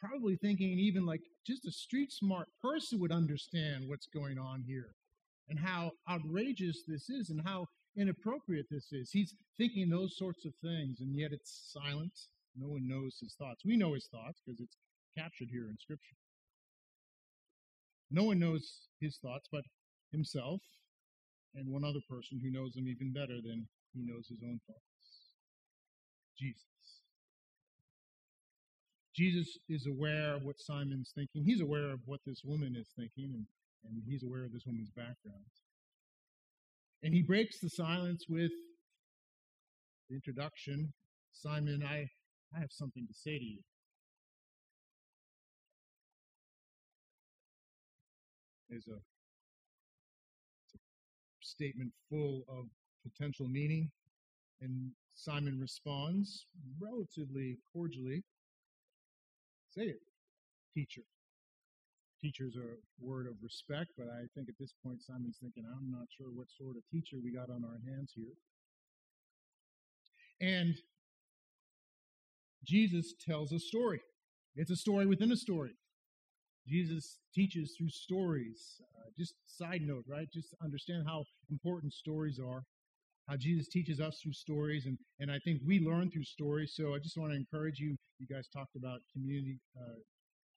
Probably 0.00 0.36
thinking 0.36 0.78
even 0.78 1.04
like 1.06 1.22
just 1.46 1.66
a 1.66 1.72
street 1.72 2.12
smart 2.12 2.48
person 2.62 3.00
would 3.00 3.12
understand 3.12 3.88
what's 3.88 4.06
going 4.06 4.38
on 4.38 4.62
here 4.66 4.94
and 5.48 5.58
how 5.58 5.92
outrageous 6.08 6.82
this 6.86 7.08
is 7.08 7.30
and 7.30 7.40
how 7.44 7.66
inappropriate 7.96 8.66
this 8.70 8.92
is. 8.92 9.10
He's 9.10 9.34
thinking 9.56 9.88
those 9.88 10.16
sorts 10.16 10.44
of 10.44 10.52
things, 10.62 11.00
and 11.00 11.18
yet 11.18 11.32
it's 11.32 11.72
silent. 11.72 12.12
No 12.56 12.68
one 12.68 12.86
knows 12.86 13.18
his 13.20 13.34
thoughts. 13.34 13.64
We 13.64 13.76
know 13.76 13.94
his 13.94 14.06
thoughts 14.06 14.40
because 14.44 14.60
it's 14.60 14.76
captured 15.16 15.48
here 15.50 15.68
in 15.68 15.76
Scripture. 15.78 16.16
No 18.10 18.24
one 18.24 18.38
knows 18.38 18.88
his 19.00 19.18
thoughts 19.18 19.48
but 19.50 19.64
himself 20.12 20.60
and 21.54 21.68
one 21.68 21.84
other 21.84 22.00
person 22.08 22.40
who 22.42 22.50
knows 22.50 22.76
him 22.76 22.88
even 22.88 23.12
better 23.12 23.40
than 23.42 23.66
he 23.92 24.02
knows 24.02 24.28
his 24.28 24.38
own 24.42 24.60
thoughts 24.66 24.88
Jesus. 26.38 26.97
Jesus 29.18 29.58
is 29.68 29.88
aware 29.88 30.36
of 30.36 30.44
what 30.44 30.60
Simon's 30.60 31.10
thinking. 31.12 31.42
He's 31.44 31.60
aware 31.60 31.90
of 31.90 31.98
what 32.06 32.20
this 32.24 32.42
woman 32.44 32.76
is 32.78 32.86
thinking, 32.96 33.32
and, 33.34 33.46
and 33.84 34.02
he's 34.06 34.22
aware 34.22 34.44
of 34.44 34.52
this 34.52 34.62
woman's 34.64 34.90
background. 34.90 35.42
And 37.02 37.12
he 37.12 37.22
breaks 37.22 37.58
the 37.58 37.68
silence 37.68 38.26
with 38.28 38.52
the 40.08 40.14
introduction 40.14 40.92
Simon, 41.32 41.82
I, 41.84 42.08
I 42.54 42.60
have 42.60 42.70
something 42.70 43.06
to 43.06 43.14
say 43.14 43.38
to 43.38 43.44
you. 43.44 43.58
Is 48.70 48.86
a, 48.88 48.94
a 48.94 50.78
statement 51.40 51.92
full 52.08 52.44
of 52.48 52.66
potential 53.02 53.48
meaning. 53.48 53.90
And 54.60 54.90
Simon 55.14 55.58
responds 55.60 56.46
relatively 56.80 57.58
cordially 57.72 58.22
Say 59.70 59.82
it, 59.82 60.00
teacher. 60.74 61.02
Teacher's 62.20 62.56
a 62.56 62.76
word 63.00 63.26
of 63.26 63.34
respect, 63.42 63.90
but 63.96 64.08
I 64.08 64.26
think 64.34 64.48
at 64.48 64.58
this 64.58 64.74
point 64.84 65.02
Simon's 65.02 65.38
thinking, 65.40 65.64
I'm 65.64 65.90
not 65.90 66.06
sure 66.16 66.28
what 66.34 66.48
sort 66.50 66.76
of 66.76 66.82
teacher 66.90 67.16
we 67.22 67.32
got 67.32 67.50
on 67.50 67.64
our 67.64 67.78
hands 67.86 68.12
here. 68.14 68.34
And 70.40 70.74
Jesus 72.64 73.14
tells 73.24 73.52
a 73.52 73.58
story. 73.58 74.00
It's 74.56 74.70
a 74.70 74.76
story 74.76 75.06
within 75.06 75.30
a 75.30 75.36
story. 75.36 75.74
Jesus 76.66 77.18
teaches 77.34 77.74
through 77.78 77.90
stories. 77.90 78.80
Uh, 78.98 79.10
just 79.16 79.34
side 79.46 79.82
note, 79.82 80.04
right? 80.08 80.28
Just 80.32 80.54
understand 80.62 81.04
how 81.06 81.24
important 81.50 81.92
stories 81.92 82.40
are 82.44 82.64
how 83.28 83.36
Jesus 83.36 83.68
teaches 83.68 84.00
us 84.00 84.20
through 84.22 84.32
stories, 84.32 84.86
and, 84.86 84.96
and 85.20 85.30
I 85.30 85.38
think 85.44 85.60
we 85.64 85.80
learn 85.80 86.10
through 86.10 86.24
stories. 86.24 86.72
So 86.74 86.94
I 86.94 86.98
just 86.98 87.18
want 87.18 87.32
to 87.32 87.36
encourage 87.36 87.78
you. 87.78 87.96
You 88.18 88.26
guys 88.26 88.48
talked 88.48 88.74
about 88.74 89.00
community 89.12 89.58
uh, 89.78 90.00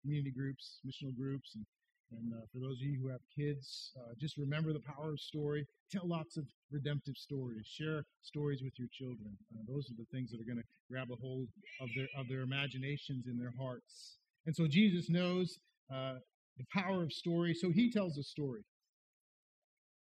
community 0.01 0.32
groups, 0.32 0.80
missional 0.88 1.16
groups, 1.16 1.54
and, 1.56 1.66
and 2.12 2.34
uh, 2.34 2.46
for 2.51 2.60
those 2.60 2.78
of 2.78 2.88
you 2.88 3.00
who 3.01 3.10
have 3.10 3.20
kids, 3.36 3.92
uh, 3.98 4.13
just 4.20 4.38
remember 4.38 4.74
the 4.74 4.80
power 4.80 5.12
of 5.12 5.20
story. 5.20 5.68
Tell 5.92 6.08
lots 6.08 6.38
of 6.38 6.46
redemptive 6.72 7.18
stories. 7.18 7.68
Share 7.68 8.06
stories 8.24 8.62
with 8.63 8.74
your 8.80 8.88
children. 8.92 9.38
Uh, 9.54 9.62
those 9.68 9.92
are 9.92 9.96
the 9.98 10.08
things 10.12 10.32
that 10.32 10.40
are 10.40 10.46
going 10.46 10.58
to 10.58 10.70
grab 10.90 11.10
a 11.12 11.16
hold 11.16 11.50
of 11.82 11.90
their 11.96 12.08
of 12.18 12.28
their 12.30 12.42
imaginations 12.42 13.28
in 13.28 13.38
their 13.38 13.54
hearts. 13.60 14.18
And 14.46 14.56
so 14.56 14.66
Jesus 14.68 15.10
knows 15.10 15.60
uh, 15.94 16.16
the 16.58 16.66
power 16.74 17.04
of 17.04 17.12
story, 17.12 17.54
so 17.54 17.70
he 17.70 17.92
tells 17.92 18.18
a 18.18 18.24
story. 18.24 18.63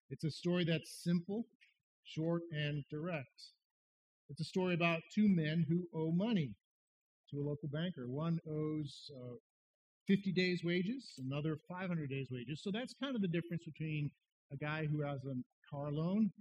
It's 0.10 0.24
a 0.24 0.32
story 0.32 0.64
that's 0.64 1.04
simple 1.04 1.46
short 2.16 2.42
and 2.52 2.84
direct. 2.90 3.52
It's 4.30 4.42
a 4.42 4.46
story 4.46 4.74
about 4.74 5.02
two 5.14 5.28
men 5.28 5.66
who 5.68 5.88
owe 5.94 6.12
money 6.12 6.54
to 7.32 7.40
a 7.40 7.48
local 7.48 7.70
banker. 7.70 8.08
One 8.08 8.40
owes 8.50 9.12
uh, 9.16 9.36
50 10.08 10.32
days' 10.34 10.64
wages, 10.64 11.14
another 11.18 11.58
500 11.68 12.10
days' 12.10 12.30
wages. 12.32 12.62
So 12.64 12.72
that's 12.72 12.94
kind 13.02 13.16
of 13.16 13.22
the 13.22 13.28
difference 13.28 13.64
between 13.66 14.10
a 14.52 14.58
guy 14.58 14.86
who 14.86 15.02
has 15.02 15.20
a 15.26 15.36
car 15.70 15.92
loan 15.92 16.32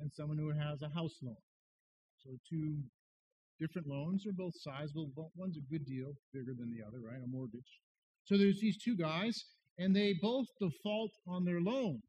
and 0.00 0.10
someone 0.12 0.38
who 0.38 0.50
has 0.50 0.82
a 0.82 0.88
house 0.88 1.16
loan. 1.22 1.36
So 2.22 2.30
two 2.48 2.76
different 3.60 3.86
loans 3.86 4.26
are 4.26 4.32
both 4.32 4.54
sizable. 4.56 5.10
One's 5.36 5.56
a 5.56 5.72
good 5.72 5.86
deal, 5.86 6.14
bigger 6.32 6.52
than 6.58 6.74
the 6.74 6.86
other, 6.86 6.98
right? 7.00 7.22
A 7.22 7.26
mortgage. 7.26 7.80
So 8.24 8.36
there's 8.36 8.60
these 8.60 8.78
two 8.82 8.96
guys, 8.96 9.44
and 9.78 9.94
they 9.94 10.14
both 10.20 10.46
default 10.60 11.12
on 11.26 11.44
their 11.44 11.60
loan. 11.60 12.00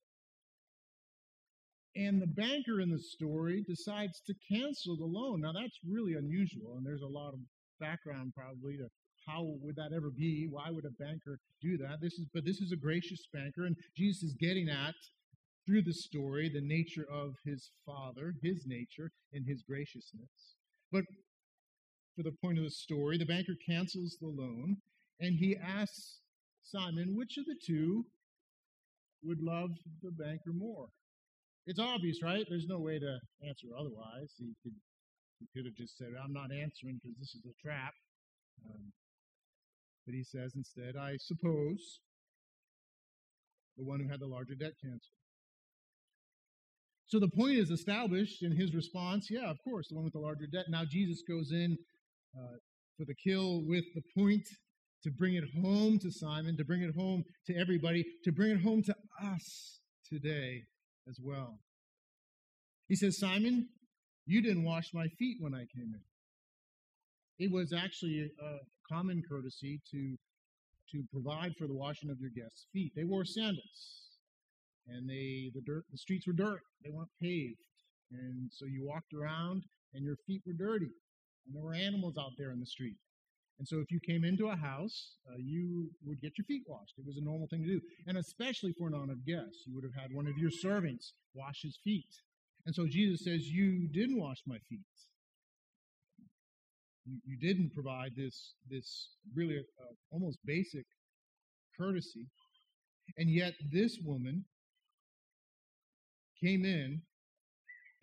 And 1.96 2.22
the 2.22 2.28
banker 2.28 2.82
in 2.82 2.90
the 2.90 3.00
story 3.00 3.64
decides 3.68 4.22
to 4.28 4.34
cancel 4.52 4.98
the 4.98 5.06
loan. 5.06 5.42
Now, 5.42 5.54
that's 5.54 5.80
really 5.88 6.16
unusual, 6.16 6.76
and 6.76 6.86
there's 6.86 7.04
a 7.04 7.08
lot 7.08 7.34
of 7.34 7.40
background 7.80 8.34
probably 8.36 8.78
to 8.78 8.88
how 9.26 9.44
would 9.62 9.76
that 9.78 9.92
ever 9.96 10.12
be? 10.12 10.48
Why 10.50 10.70
would 10.70 10.86
a 10.86 11.04
banker 11.04 11.40
do 11.62 11.78
that? 11.78 12.00
This 12.02 12.14
is, 12.14 12.28
but 12.34 12.46
this 12.46 12.60
is 12.60 12.72
a 12.72 12.78
gracious 12.78 13.28
banker, 13.34 13.66
and 13.66 13.76
Jesus 13.98 14.24
is 14.24 14.36
getting 14.40 14.70
at 14.70 14.94
through 15.66 15.82
the 15.82 15.94
story 15.94 16.50
the 16.50 16.62
nature 16.62 17.08
of 17.12 17.34
his 17.44 17.72
father, 17.86 18.36
his 18.44 18.66
nature, 18.68 19.12
and 19.34 19.46
his 19.48 19.64
graciousness. 19.64 20.56
But 20.92 21.06
for 22.16 22.24
the 22.24 22.36
point 22.44 22.58
of 22.58 22.64
the 22.64 22.72
story, 22.72 23.18
the 23.18 23.26
banker 23.26 23.56
cancels 23.68 24.18
the 24.22 24.28
loan, 24.28 24.78
and 25.20 25.36
he 25.40 25.58
asks 25.58 26.20
Simon, 26.62 27.16
which 27.16 27.38
of 27.38 27.46
the 27.46 27.56
two 27.66 28.06
would 29.24 29.42
love 29.42 29.72
the 30.04 30.12
banker 30.12 30.54
more? 30.54 30.90
It's 31.68 31.80
obvious, 31.80 32.22
right? 32.22 32.46
There's 32.48 32.68
no 32.68 32.80
way 32.80 33.00
to 33.00 33.20
answer 33.48 33.68
otherwise. 33.78 34.32
He 34.38 34.54
could, 34.62 34.74
he 35.40 35.48
could 35.54 35.66
have 35.66 35.76
just 35.76 35.98
said, 35.98 36.10
I'm 36.24 36.34
not 36.34 36.52
answering 36.54 37.00
because 37.02 37.18
this 37.20 37.34
is 37.34 37.44
a 37.46 37.62
trap. 37.62 37.94
Um, 38.70 38.94
but 40.06 40.14
he 40.14 40.24
says 40.24 40.54
instead, 40.56 40.96
I 40.96 41.18
suppose 41.18 42.02
the 43.78 43.84
one 43.84 44.00
who 44.00 44.08
had 44.08 44.20
the 44.20 44.28
larger 44.28 44.54
debt 44.54 44.74
canceled. 44.80 45.02
So 47.08 47.20
the 47.20 47.30
point 47.30 47.58
is 47.58 47.72
established 47.72 48.44
in 48.44 48.52
his 48.52 48.74
response. 48.74 49.28
Yeah, 49.30 49.50
of 49.50 49.58
course, 49.64 49.88
the 49.90 49.96
one 49.96 50.04
with 50.04 50.14
the 50.14 50.20
larger 50.20 50.48
debt. 50.52 50.66
Now 50.70 50.84
Jesus 50.86 51.24
goes 51.28 51.52
in 51.52 51.78
uh, 52.38 52.58
for 52.98 53.06
the 53.06 53.16
kill 53.16 53.64
with 53.66 53.86
the 53.96 54.02
point 54.16 54.48
to 55.04 55.12
bring 55.12 55.34
it 55.34 55.44
home 55.62 55.98
to 56.00 56.12
Simon, 56.12 56.58
to 56.58 56.64
bring 56.64 56.82
it 56.82 56.96
home 56.96 57.24
to 57.48 57.56
everybody, 57.56 58.06
to 58.24 58.32
bring 58.32 58.52
it 58.52 58.62
home 58.62 58.84
to 58.84 58.96
us 59.24 59.80
today 60.08 60.64
as 61.10 61.20
well. 61.22 61.60
He 62.88 62.96
says, 62.96 63.18
Simon, 63.18 63.68
you 64.26 64.42
didn't 64.42 64.64
wash 64.64 64.94
my 64.94 65.08
feet 65.08 65.38
when 65.40 65.54
I 65.54 65.66
came 65.76 65.94
in. 65.94 67.46
It 67.46 67.52
was 67.52 67.74
actually 67.74 68.32
a 68.42 68.58
common 68.92 69.22
courtesy 69.28 69.82
to, 69.92 70.16
to 70.92 71.04
provide 71.12 71.56
for 71.58 71.68
the 71.68 71.74
washing 71.74 72.10
of 72.10 72.20
your 72.20 72.30
guests' 72.30 72.68
feet. 72.72 72.94
They 72.96 73.04
wore 73.04 73.26
sandals, 73.26 74.10
and 74.88 75.10
they 75.10 75.52
the 75.54 75.62
dirt 75.62 75.84
the 75.92 75.98
streets 75.98 76.28
were 76.28 76.34
dirt. 76.34 76.62
They 76.84 76.92
weren't 76.92 77.10
paved, 77.22 77.60
and 78.12 78.50
so 78.54 78.66
you 78.66 78.86
walked 78.86 79.14
around, 79.14 79.64
and 79.94 80.04
your 80.04 80.16
feet 80.28 80.44
were 80.46 80.54
dirty, 80.54 80.92
and 81.46 81.56
there 81.56 81.64
were 81.64 81.74
animals 81.74 82.18
out 82.18 82.32
there 82.38 82.52
in 82.52 82.60
the 82.60 82.66
street. 82.66 82.98
And 83.58 83.68
so 83.68 83.80
if 83.80 83.90
you 83.90 84.00
came 84.06 84.26
into 84.26 84.48
a 84.48 84.56
house, 84.56 85.16
uh, 85.30 85.38
you 85.38 85.90
would 86.06 86.20
get 86.22 86.38
your 86.38 86.46
feet 86.46 86.64
washed. 86.68 86.94
It 86.98 87.06
was 87.06 87.18
a 87.18 87.24
normal 87.24 87.48
thing 87.48 87.64
to 87.64 87.68
do. 87.68 87.82
And 88.06 88.18
especially 88.18 88.74
for 88.78 88.88
an 88.88 88.94
honored 88.94 89.26
guest, 89.26 89.66
you 89.66 89.74
would 89.76 89.86
have 89.86 89.96
had 89.96 90.14
one 90.14 90.28
of 90.28 90.38
your 90.38 90.52
servants 90.52 91.14
wash 91.34 91.62
his 91.62 91.78
feet. 91.84 92.10
And 92.66 92.76
so 92.76 92.86
Jesus 92.86 93.24
says, 93.24 93.48
You 93.48 93.88
didn't 93.88 94.20
wash 94.20 94.40
my 94.46 94.58
feet. 94.70 94.82
You, 97.06 97.20
you 97.26 97.38
didn't 97.38 97.74
provide 97.74 98.12
this, 98.18 98.56
this 98.70 99.10
really 99.34 99.58
uh, 99.58 99.94
almost 100.12 100.40
basic 100.46 100.86
courtesy. 101.78 102.28
And 103.18 103.30
yet 103.30 103.54
this 103.72 104.00
woman 104.04 104.46
came 106.44 106.66
in 106.66 107.02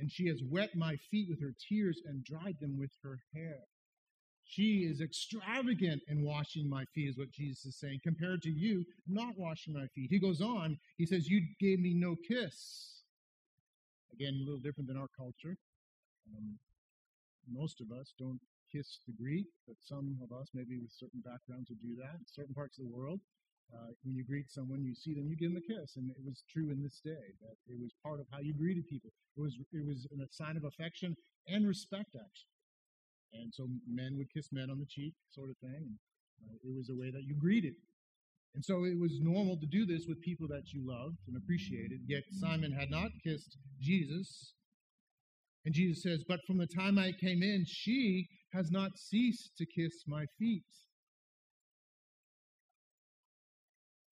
and 0.01 0.11
she 0.11 0.29
has 0.29 0.41
wet 0.49 0.71
my 0.77 0.97
feet 1.11 1.27
with 1.29 1.41
her 1.43 1.55
tears 1.69 2.01
and 2.07 2.25
dried 2.25 2.57
them 2.61 2.79
with 2.79 2.91
her 3.03 3.19
hair. 3.35 3.59
She 4.53 4.85
is 4.85 5.01
extravagant 5.01 6.03
in 6.09 6.23
washing 6.23 6.69
my 6.69 6.85
feet, 6.95 7.09
is 7.09 7.17
what 7.17 7.31
Jesus 7.31 7.65
is 7.65 7.81
saying, 7.81 8.01
compared 8.03 8.43
to 8.43 8.51
you 8.51 8.85
not 9.09 9.33
washing 9.39 9.73
my 9.73 9.87
feet. 9.95 10.11
He 10.11 10.19
goes 10.19 10.43
on, 10.43 10.77
he 10.99 11.07
says, 11.07 11.27
You 11.27 11.41
gave 11.59 11.81
me 11.81 11.95
no 11.95 12.17
kiss. 12.29 13.01
Again, 14.13 14.35
a 14.37 14.45
little 14.45 14.61
different 14.61 14.89
than 14.89 14.99
our 14.99 15.09
culture. 15.17 15.57
Um, 16.37 16.59
most 17.51 17.81
of 17.81 17.91
us 17.99 18.13
don't 18.19 18.41
kiss 18.71 18.99
the 19.07 19.15
greet, 19.15 19.47
but 19.67 19.77
some 19.81 20.19
of 20.23 20.37
us, 20.37 20.49
maybe 20.53 20.77
with 20.77 20.93
certain 20.93 21.23
backgrounds, 21.25 21.71
would 21.71 21.81
do 21.81 21.97
that. 21.97 22.21
In 22.21 22.27
certain 22.27 22.55
parts 22.55 22.79
of 22.79 22.85
the 22.85 22.95
world, 22.95 23.21
uh, 23.73 23.97
when 24.05 24.15
you 24.15 24.23
greet 24.23 24.51
someone, 24.51 24.85
you 24.85 24.95
see 24.95 25.15
them, 25.15 25.31
you 25.31 25.37
give 25.37 25.55
them 25.55 25.63
a 25.65 25.81
kiss, 25.81 25.97
and 25.97 26.11
it 26.11 26.21
was 26.23 26.45
true 26.53 26.69
in 26.69 26.83
this 26.83 27.01
day 27.01 27.33
that 27.41 27.57
it 27.73 27.81
was 27.81 27.95
part 28.05 28.21
of 28.21 28.27
how 28.31 28.41
you 28.41 28.53
greeted 28.53 28.87
people. 28.87 29.09
It 29.35 29.41
was 29.41 29.57
it 29.73 29.87
was 29.87 30.07
a 30.13 30.29
sign 30.31 30.59
of 30.59 30.65
affection 30.65 31.17
and 31.49 31.67
respect, 31.67 32.17
actually. 32.21 32.53
And 33.33 33.53
so 33.55 33.67
men 33.89 34.17
would 34.19 34.33
kiss 34.33 34.49
men 34.53 34.71
on 34.71 34.79
the 34.79 34.87
cheek, 34.87 35.15
sort 35.31 35.51
of 35.51 35.57
thing. 35.59 35.81
And, 35.81 35.99
uh, 36.45 36.69
it 36.69 36.75
was 36.77 36.89
a 36.91 36.97
way 36.97 37.11
that 37.11 37.25
you 37.25 37.35
greeted. 37.39 37.75
And 38.55 38.65
so 38.65 38.85
it 38.85 38.99
was 38.99 39.19
normal 39.21 39.57
to 39.57 39.67
do 39.67 39.87
this 39.87 40.05
with 40.07 40.21
people 40.21 40.47
that 40.49 40.73
you 40.73 40.85
loved 40.85 41.17
and 41.27 41.37
appreciated. 41.37 42.01
Yet 42.07 42.23
Simon 42.33 42.73
had 42.73 42.91
not 42.91 43.11
kissed 43.25 43.57
Jesus. 43.81 44.53
And 45.65 45.75
Jesus 45.75 46.03
says, 46.03 46.25
But 46.29 46.41
from 46.47 46.59
the 46.59 46.67
time 46.67 46.99
I 46.99 47.13
came 47.13 47.43
in, 47.43 47.65
she 47.67 48.29
has 48.53 48.71
not 48.71 48.99
ceased 48.99 49.57
to 49.57 49.65
kiss 49.65 50.05
my 50.07 50.27
feet. 50.39 50.69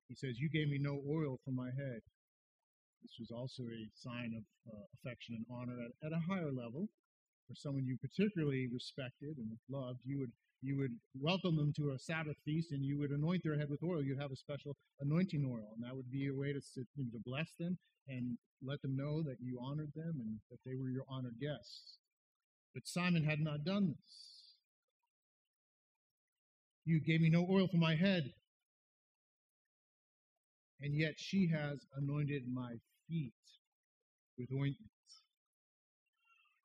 He 0.08 0.16
says, 0.16 0.34
You 0.38 0.50
gave 0.50 0.68
me 0.68 0.78
no 0.80 0.98
oil 1.08 1.38
for 1.44 1.52
my 1.52 1.70
head. 1.70 2.00
This 3.02 3.14
was 3.20 3.30
also 3.30 3.62
a 3.62 3.82
sign 3.94 4.32
of 4.34 4.42
uh, 4.66 4.82
affection 4.98 5.36
and 5.36 5.46
honor 5.52 5.78
at, 5.78 6.06
at 6.06 6.12
a 6.12 6.22
higher 6.26 6.50
level. 6.50 6.88
For 7.48 7.54
someone 7.54 7.84
you 7.84 7.98
particularly 7.98 8.68
respected 8.72 9.36
and 9.36 9.58
loved, 9.68 10.00
you 10.04 10.18
would 10.20 10.32
you 10.62 10.78
would 10.78 10.96
welcome 11.20 11.56
them 11.56 11.74
to 11.76 11.90
a 11.90 11.98
Sabbath 11.98 12.38
feast 12.44 12.72
and 12.72 12.82
you 12.82 12.98
would 12.98 13.10
anoint 13.10 13.42
their 13.44 13.58
head 13.58 13.68
with 13.68 13.82
oil. 13.82 14.02
You'd 14.02 14.20
have 14.20 14.32
a 14.32 14.36
special 14.36 14.76
anointing 15.00 15.44
oil, 15.44 15.74
and 15.74 15.84
that 15.84 15.94
would 15.94 16.10
be 16.10 16.28
a 16.28 16.34
way 16.34 16.54
to, 16.54 16.60
you 16.96 17.04
know, 17.04 17.10
to 17.12 17.22
bless 17.22 17.50
them 17.60 17.76
and 18.08 18.38
let 18.62 18.80
them 18.80 18.96
know 18.96 19.22
that 19.22 19.36
you 19.40 19.58
honored 19.60 19.92
them 19.94 20.14
and 20.20 20.38
that 20.50 20.58
they 20.64 20.74
were 20.74 20.88
your 20.88 21.04
honored 21.06 21.38
guests. 21.38 21.98
But 22.72 22.86
Simon 22.86 23.24
had 23.24 23.40
not 23.40 23.64
done 23.64 23.88
this. 23.88 24.54
You 26.86 27.00
gave 27.00 27.20
me 27.20 27.28
no 27.28 27.46
oil 27.50 27.68
for 27.68 27.76
my 27.76 27.94
head, 27.94 28.32
and 30.80 30.94
yet 30.94 31.14
she 31.18 31.48
has 31.48 31.86
anointed 31.96 32.44
my 32.50 32.74
feet 33.08 33.32
with 34.38 34.48
ointment. 34.50 34.93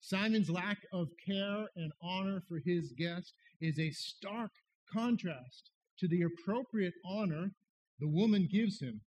Simon's 0.10 0.50
lack 0.50 0.80
of 0.92 1.10
care 1.24 1.68
and 1.76 1.92
honor 2.02 2.42
for 2.50 2.60
his 2.66 2.94
guest 2.98 3.32
is 3.62 3.78
a 3.78 3.92
stark 3.92 4.50
contrast 4.92 5.70
to 6.00 6.08
the 6.08 6.24
appropriate 6.24 6.96
honor 7.06 7.52
the 8.00 8.08
woman 8.08 8.50
gives 8.52 8.82
him, 8.82 9.02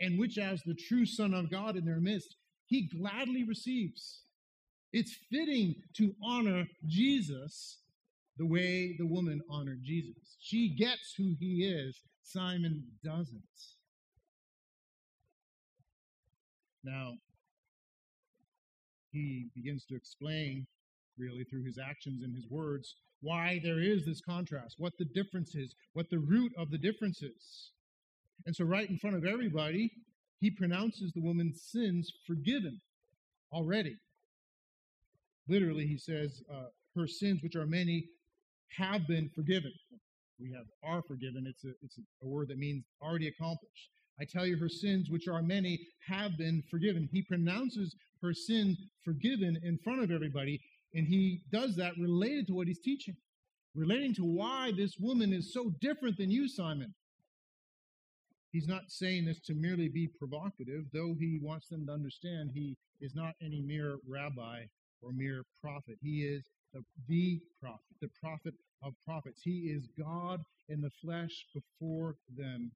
and 0.00 0.18
which, 0.18 0.36
as 0.36 0.60
the 0.62 0.74
true 0.74 1.06
Son 1.06 1.32
of 1.32 1.50
God 1.50 1.76
in 1.76 1.86
their 1.86 2.00
midst, 2.00 2.36
he 2.66 2.90
gladly 2.94 3.44
receives. 3.44 4.24
It's 4.92 5.16
fitting 5.30 5.76
to 5.96 6.14
honor 6.22 6.66
Jesus 6.86 7.78
the 8.36 8.46
way 8.46 8.96
the 8.98 9.06
woman 9.06 9.40
honored 9.48 9.80
Jesus. 9.82 10.36
She 10.40 10.76
gets 10.76 11.14
who 11.16 11.36
he 11.40 11.64
is, 11.64 11.98
Simon 12.22 12.84
doesn't. 13.02 13.42
Now, 16.84 17.14
he 19.12 19.48
begins 19.54 19.84
to 19.86 19.96
explain, 19.96 20.66
really, 21.16 21.44
through 21.44 21.64
his 21.64 21.78
actions 21.78 22.22
and 22.22 22.34
his 22.34 22.46
words, 22.48 22.94
why 23.20 23.60
there 23.62 23.80
is 23.80 24.04
this 24.04 24.20
contrast, 24.20 24.76
what 24.78 24.92
the 24.98 25.04
difference 25.04 25.54
is, 25.54 25.74
what 25.92 26.08
the 26.10 26.18
root 26.18 26.52
of 26.56 26.70
the 26.70 26.78
difference 26.78 27.22
is. 27.22 27.72
And 28.46 28.54
so, 28.54 28.64
right 28.64 28.88
in 28.88 28.98
front 28.98 29.16
of 29.16 29.24
everybody, 29.24 29.90
he 30.40 30.50
pronounces 30.50 31.12
the 31.12 31.20
woman's 31.20 31.62
sins 31.62 32.12
forgiven 32.26 32.80
already. 33.52 33.96
Literally, 35.48 35.86
he 35.86 35.98
says, 35.98 36.42
uh, 36.52 36.66
her 36.94 37.06
sins, 37.06 37.42
which 37.42 37.56
are 37.56 37.66
many, 37.66 38.04
have 38.76 39.06
been 39.08 39.30
forgiven. 39.34 39.72
We 40.38 40.52
have 40.52 40.66
are 40.84 41.02
forgiven. 41.02 41.46
It's 41.48 41.64
a, 41.64 41.70
it's 41.82 41.98
a 42.22 42.26
word 42.26 42.48
that 42.48 42.58
means 42.58 42.84
already 43.02 43.28
accomplished. 43.28 43.90
I 44.20 44.24
tell 44.24 44.46
you, 44.46 44.56
her 44.56 44.68
sins, 44.68 45.10
which 45.10 45.28
are 45.28 45.42
many, 45.42 45.80
have 46.06 46.36
been 46.36 46.62
forgiven. 46.70 47.08
He 47.10 47.22
pronounces 47.22 47.94
her 48.22 48.34
sin 48.34 48.76
forgiven 49.04 49.58
in 49.62 49.78
front 49.78 50.02
of 50.02 50.10
everybody, 50.10 50.60
and 50.94 51.06
he 51.06 51.42
does 51.52 51.76
that 51.76 51.96
related 51.98 52.46
to 52.46 52.54
what 52.54 52.66
he's 52.66 52.80
teaching, 52.80 53.16
relating 53.74 54.14
to 54.14 54.24
why 54.24 54.72
this 54.76 54.98
woman 54.98 55.32
is 55.32 55.52
so 55.52 55.70
different 55.80 56.16
than 56.16 56.30
you, 56.30 56.48
Simon. 56.48 56.94
He's 58.52 58.68
not 58.68 58.84
saying 58.88 59.26
this 59.26 59.40
to 59.40 59.54
merely 59.54 59.88
be 59.88 60.08
provocative, 60.08 60.84
though 60.92 61.14
he 61.18 61.38
wants 61.42 61.68
them 61.68 61.86
to 61.86 61.92
understand 61.92 62.50
he 62.52 62.76
is 63.00 63.14
not 63.14 63.34
any 63.42 63.60
mere 63.60 63.98
rabbi 64.06 64.62
or 65.02 65.12
mere 65.12 65.44
prophet. 65.60 65.98
He 66.00 66.22
is 66.22 66.44
the, 66.72 66.82
the 67.08 67.40
prophet, 67.60 67.84
the 68.00 68.10
prophet 68.20 68.54
of 68.82 68.94
prophets. 69.04 69.42
He 69.42 69.70
is 69.70 69.88
God 69.98 70.42
in 70.68 70.80
the 70.80 70.90
flesh 71.02 71.46
before 71.54 72.16
them 72.36 72.72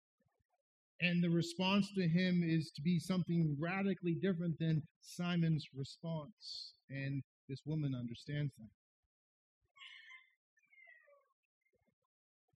and 1.03 1.23
the 1.23 1.29
response 1.29 1.93
to 1.97 2.07
him 2.07 2.45
is 2.47 2.71
to 2.71 2.81
be 2.81 3.01
something 3.01 3.57
radically 3.59 4.15
different 4.15 4.57
than 4.61 4.83
Simon's 5.01 5.67
response. 5.77 6.75
And 6.91 7.23
this 7.49 7.61
woman 7.67 7.93
understands 7.99 8.53
that. 8.59 8.69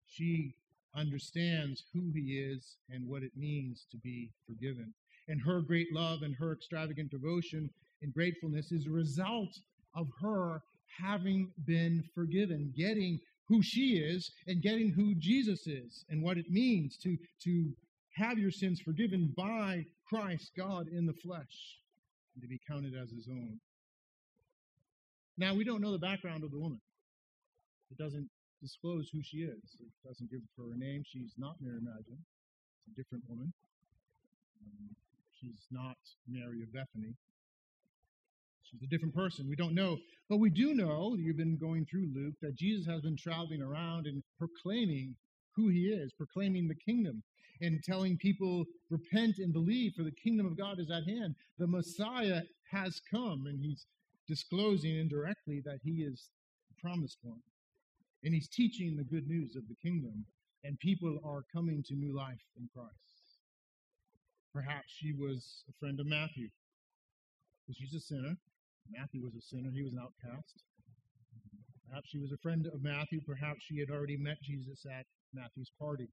She 0.06 0.54
understands 0.94 1.82
who 1.92 2.12
he 2.14 2.38
is 2.38 2.76
and 2.88 3.06
what 3.08 3.24
it 3.24 3.32
means 3.36 3.84
to 3.90 3.98
be 3.98 4.30
forgiven. 4.46 4.94
And 5.28 5.42
her 5.42 5.60
great 5.60 5.92
love 5.92 6.22
and 6.22 6.34
her 6.36 6.52
extravagant 6.52 7.10
devotion 7.10 7.68
and 8.00 8.14
gratefulness 8.14 8.70
is 8.70 8.86
a 8.86 8.90
result 8.90 9.58
of 9.96 10.06
her 10.22 10.62
having 11.02 11.50
been 11.66 12.04
forgiven, 12.14 12.72
getting 12.76 13.18
who 13.48 13.60
she 13.60 13.98
is 13.98 14.30
and 14.46 14.62
getting 14.62 14.90
who 14.90 15.14
Jesus 15.16 15.66
is 15.66 16.04
and 16.08 16.22
what 16.22 16.38
it 16.38 16.50
means 16.50 16.96
to, 16.98 17.18
to 17.42 17.72
have 18.16 18.38
your 18.38 18.50
sins 18.50 18.80
forgiven 18.80 19.32
by 19.36 19.84
Christ, 20.08 20.52
God 20.56 20.88
in 20.88 21.06
the 21.06 21.12
flesh, 21.12 21.80
and 22.34 22.42
to 22.42 22.48
be 22.48 22.60
counted 22.68 22.94
as 22.94 23.10
his 23.10 23.28
own. 23.28 23.60
Now, 25.38 25.54
we 25.54 25.64
don't 25.64 25.82
know 25.82 25.92
the 25.92 25.98
background 25.98 26.44
of 26.44 26.50
the 26.50 26.58
woman. 26.58 26.80
It 27.90 27.98
doesn't 27.98 28.28
disclose 28.62 29.10
who 29.12 29.20
she 29.22 29.38
is. 29.38 29.76
It 29.80 30.08
doesn't 30.08 30.30
give 30.30 30.40
her 30.56 30.72
a 30.72 30.78
name. 30.78 31.04
She's 31.06 31.32
not 31.36 31.56
Mary 31.60 31.80
Magdalene. 31.80 32.24
It's 32.88 32.96
a 32.96 33.02
different 33.02 33.24
woman. 33.28 33.52
Um, 34.64 34.96
she's 35.38 35.66
not 35.70 35.96
Mary 36.26 36.62
of 36.62 36.72
Bethany. 36.72 37.14
She's 38.62 38.82
a 38.82 38.86
different 38.86 39.14
person. 39.14 39.46
We 39.48 39.56
don't 39.56 39.74
know. 39.74 39.98
But 40.28 40.38
we 40.38 40.50
do 40.50 40.74
know, 40.74 41.16
you've 41.18 41.36
been 41.36 41.58
going 41.58 41.86
through 41.86 42.08
Luke, 42.14 42.34
that 42.40 42.56
Jesus 42.56 42.86
has 42.86 43.02
been 43.02 43.16
traveling 43.16 43.62
around 43.62 44.06
and 44.06 44.22
proclaiming 44.38 45.14
who 45.56 45.68
he 45.68 45.86
is, 45.86 46.12
proclaiming 46.12 46.68
the 46.68 46.74
kingdom 46.74 47.22
and 47.62 47.82
telling 47.82 48.18
people, 48.18 48.66
repent 48.90 49.38
and 49.38 49.52
believe, 49.52 49.94
for 49.96 50.02
the 50.02 50.10
kingdom 50.10 50.46
of 50.46 50.58
God 50.58 50.78
is 50.78 50.90
at 50.90 51.08
hand. 51.08 51.34
The 51.58 51.66
Messiah 51.66 52.42
has 52.70 53.00
come, 53.10 53.46
and 53.46 53.58
he's 53.58 53.86
disclosing 54.28 54.98
indirectly 54.98 55.62
that 55.64 55.80
he 55.82 56.02
is 56.02 56.28
the 56.68 56.80
promised 56.82 57.18
one. 57.22 57.40
And 58.24 58.34
he's 58.34 58.48
teaching 58.48 58.96
the 58.96 59.04
good 59.04 59.26
news 59.26 59.56
of 59.56 59.62
the 59.68 59.76
kingdom, 59.82 60.26
and 60.64 60.78
people 60.78 61.18
are 61.24 61.44
coming 61.50 61.82
to 61.84 61.94
new 61.94 62.14
life 62.14 62.44
in 62.58 62.68
Christ. 62.74 62.92
Perhaps 64.52 64.88
she 64.88 65.12
was 65.12 65.64
a 65.70 65.72
friend 65.80 65.98
of 65.98 66.06
Matthew, 66.06 66.48
because 67.66 67.78
she's 67.78 67.94
a 67.94 68.00
sinner. 68.00 68.36
Matthew 68.90 69.22
was 69.24 69.34
a 69.34 69.40
sinner, 69.40 69.70
he 69.74 69.82
was 69.82 69.94
an 69.94 70.00
outcast. 70.00 70.62
Perhaps 71.88 72.10
she 72.10 72.18
was 72.18 72.32
a 72.32 72.38
friend 72.38 72.66
of 72.66 72.82
Matthew. 72.82 73.20
Perhaps 73.26 73.62
she 73.62 73.78
had 73.78 73.90
already 73.90 74.16
met 74.16 74.42
Jesus 74.42 74.84
at 74.86 75.06
Matthew's 75.34 75.70
party. 75.78 76.08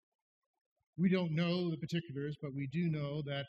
We 0.97 1.10
don't 1.10 1.32
know 1.32 1.71
the 1.71 1.78
particulars, 1.78 2.36
but 2.41 2.54
we 2.54 2.67
do 2.67 2.89
know 2.89 3.21
that 3.23 3.45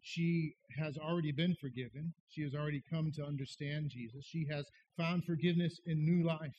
she 0.00 0.54
has 0.78 0.96
already 0.96 1.32
been 1.32 1.56
forgiven. 1.60 2.12
She 2.28 2.42
has 2.42 2.54
already 2.54 2.82
come 2.90 3.12
to 3.12 3.24
understand 3.24 3.90
Jesus. 3.90 4.24
She 4.24 4.46
has 4.50 4.64
found 4.96 5.24
forgiveness 5.24 5.80
in 5.86 6.04
new 6.04 6.26
life. 6.26 6.54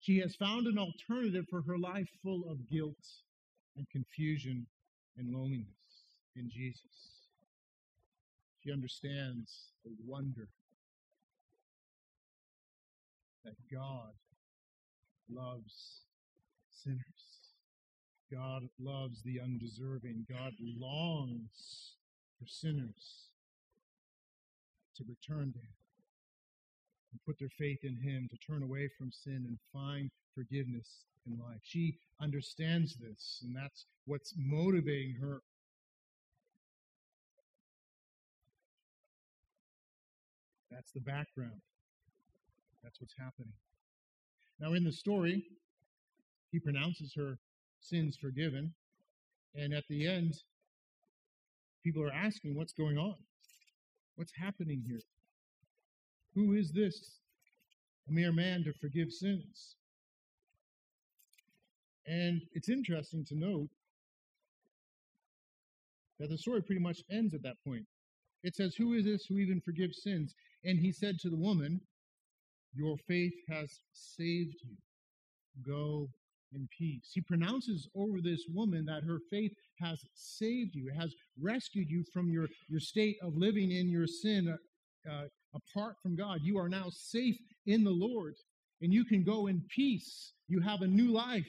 She 0.00 0.18
has 0.18 0.34
found 0.34 0.66
an 0.66 0.78
alternative 0.78 1.44
for 1.50 1.62
her 1.62 1.78
life 1.78 2.08
full 2.22 2.48
of 2.50 2.70
guilt 2.70 3.06
and 3.76 3.86
confusion 3.90 4.66
and 5.16 5.32
loneliness 5.32 5.66
in 6.36 6.48
Jesus. 6.50 6.82
She 8.62 8.72
understands 8.72 9.72
the 9.84 9.92
wonder 10.06 10.48
that 13.44 13.54
God 13.72 14.12
loves 15.30 16.02
sinners. 16.82 17.40
God 18.32 18.62
loves 18.78 19.22
the 19.22 19.40
undeserving. 19.40 20.26
God 20.28 20.52
longs 20.60 21.96
for 22.38 22.46
sinners 22.46 23.30
to 24.96 25.04
return 25.08 25.52
to 25.52 25.58
Him 25.58 25.74
and 27.12 27.20
put 27.26 27.38
their 27.38 27.50
faith 27.58 27.80
in 27.82 27.96
Him, 27.96 28.28
to 28.30 28.36
turn 28.38 28.62
away 28.62 28.88
from 28.96 29.10
sin 29.10 29.44
and 29.48 29.58
find 29.72 30.10
forgiveness 30.34 31.04
in 31.26 31.38
life. 31.38 31.60
She 31.62 31.98
understands 32.20 32.96
this, 32.96 33.40
and 33.42 33.54
that's 33.54 33.86
what's 34.06 34.32
motivating 34.36 35.16
her. 35.20 35.40
That's 40.70 40.92
the 40.92 41.00
background. 41.00 41.60
That's 42.82 43.00
what's 43.00 43.14
happening. 43.18 43.52
Now, 44.60 44.74
in 44.74 44.84
the 44.84 44.92
story, 44.92 45.42
he 46.50 46.58
pronounces 46.58 47.12
her 47.16 47.38
sins 47.80 48.16
forgiven. 48.20 48.74
And 49.54 49.72
at 49.72 49.84
the 49.88 50.06
end, 50.06 50.34
people 51.82 52.02
are 52.02 52.12
asking, 52.12 52.56
what's 52.56 52.72
going 52.72 52.98
on? 52.98 53.16
What's 54.16 54.32
happening 54.36 54.82
here? 54.86 55.00
Who 56.34 56.54
is 56.54 56.72
this? 56.72 57.18
A 58.08 58.12
mere 58.12 58.32
man 58.32 58.64
to 58.64 58.72
forgive 58.72 59.10
sins. 59.10 59.76
And 62.06 62.42
it's 62.52 62.68
interesting 62.68 63.24
to 63.26 63.36
note 63.36 63.70
that 66.18 66.28
the 66.28 66.38
story 66.38 66.62
pretty 66.62 66.80
much 66.80 67.02
ends 67.10 67.34
at 67.34 67.42
that 67.42 67.56
point. 67.66 67.86
It 68.42 68.54
says, 68.54 68.74
Who 68.74 68.94
is 68.94 69.04
this 69.04 69.26
who 69.26 69.38
even 69.38 69.60
forgives 69.60 70.02
sins? 70.02 70.34
And 70.64 70.78
he 70.78 70.92
said 70.92 71.18
to 71.20 71.30
the 71.30 71.36
woman, 71.36 71.80
Your 72.74 72.96
faith 73.08 73.34
has 73.48 73.80
saved 73.92 74.56
you. 74.64 74.76
Go 75.66 76.08
in 76.52 76.68
peace. 76.76 77.10
He 77.12 77.20
pronounces 77.20 77.88
over 77.94 78.20
this 78.22 78.44
woman 78.52 78.84
that 78.86 79.04
her 79.04 79.18
faith 79.30 79.52
has 79.80 80.00
saved 80.14 80.74
you, 80.74 80.90
has 80.98 81.14
rescued 81.40 81.88
you 81.88 82.04
from 82.12 82.30
your, 82.30 82.48
your 82.68 82.80
state 82.80 83.16
of 83.22 83.36
living 83.36 83.70
in 83.70 83.88
your 83.88 84.06
sin 84.06 84.48
uh, 84.48 85.10
uh, 85.10 85.24
apart 85.54 85.96
from 86.02 86.16
God. 86.16 86.40
You 86.42 86.58
are 86.58 86.68
now 86.68 86.86
safe 86.90 87.36
in 87.66 87.84
the 87.84 87.90
Lord, 87.90 88.34
and 88.82 88.92
you 88.92 89.04
can 89.04 89.24
go 89.24 89.46
in 89.46 89.62
peace. 89.74 90.32
You 90.48 90.60
have 90.60 90.82
a 90.82 90.86
new 90.86 91.12
life. 91.12 91.46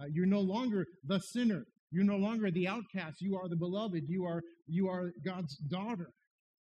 Uh, 0.00 0.06
you're 0.12 0.26
no 0.26 0.40
longer 0.40 0.86
the 1.06 1.20
sinner. 1.20 1.64
You're 1.90 2.04
no 2.04 2.16
longer 2.16 2.50
the 2.50 2.68
outcast. 2.68 3.20
You 3.20 3.36
are 3.36 3.48
the 3.48 3.56
beloved. 3.56 4.04
You 4.08 4.24
are 4.24 4.42
you 4.66 4.88
are 4.88 5.12
God's 5.24 5.56
daughter. 5.56 6.10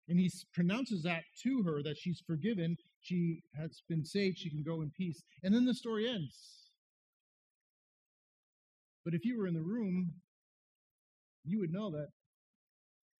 And 0.08 0.18
he 0.18 0.30
pronounces 0.54 1.02
that 1.02 1.24
to 1.42 1.62
her 1.64 1.82
that 1.82 1.98
she's 1.98 2.22
forgiven. 2.26 2.76
She 3.00 3.42
has 3.58 3.82
been 3.88 4.04
saved. 4.04 4.38
She 4.38 4.48
can 4.48 4.62
go 4.62 4.80
in 4.80 4.90
peace. 4.96 5.22
And 5.42 5.54
then 5.54 5.66
the 5.66 5.74
story 5.74 6.08
ends. 6.08 6.67
But 9.08 9.14
if 9.14 9.24
you 9.24 9.38
were 9.38 9.46
in 9.46 9.54
the 9.54 9.62
room, 9.62 10.12
you 11.42 11.60
would 11.60 11.72
know 11.72 11.90
that 11.92 12.08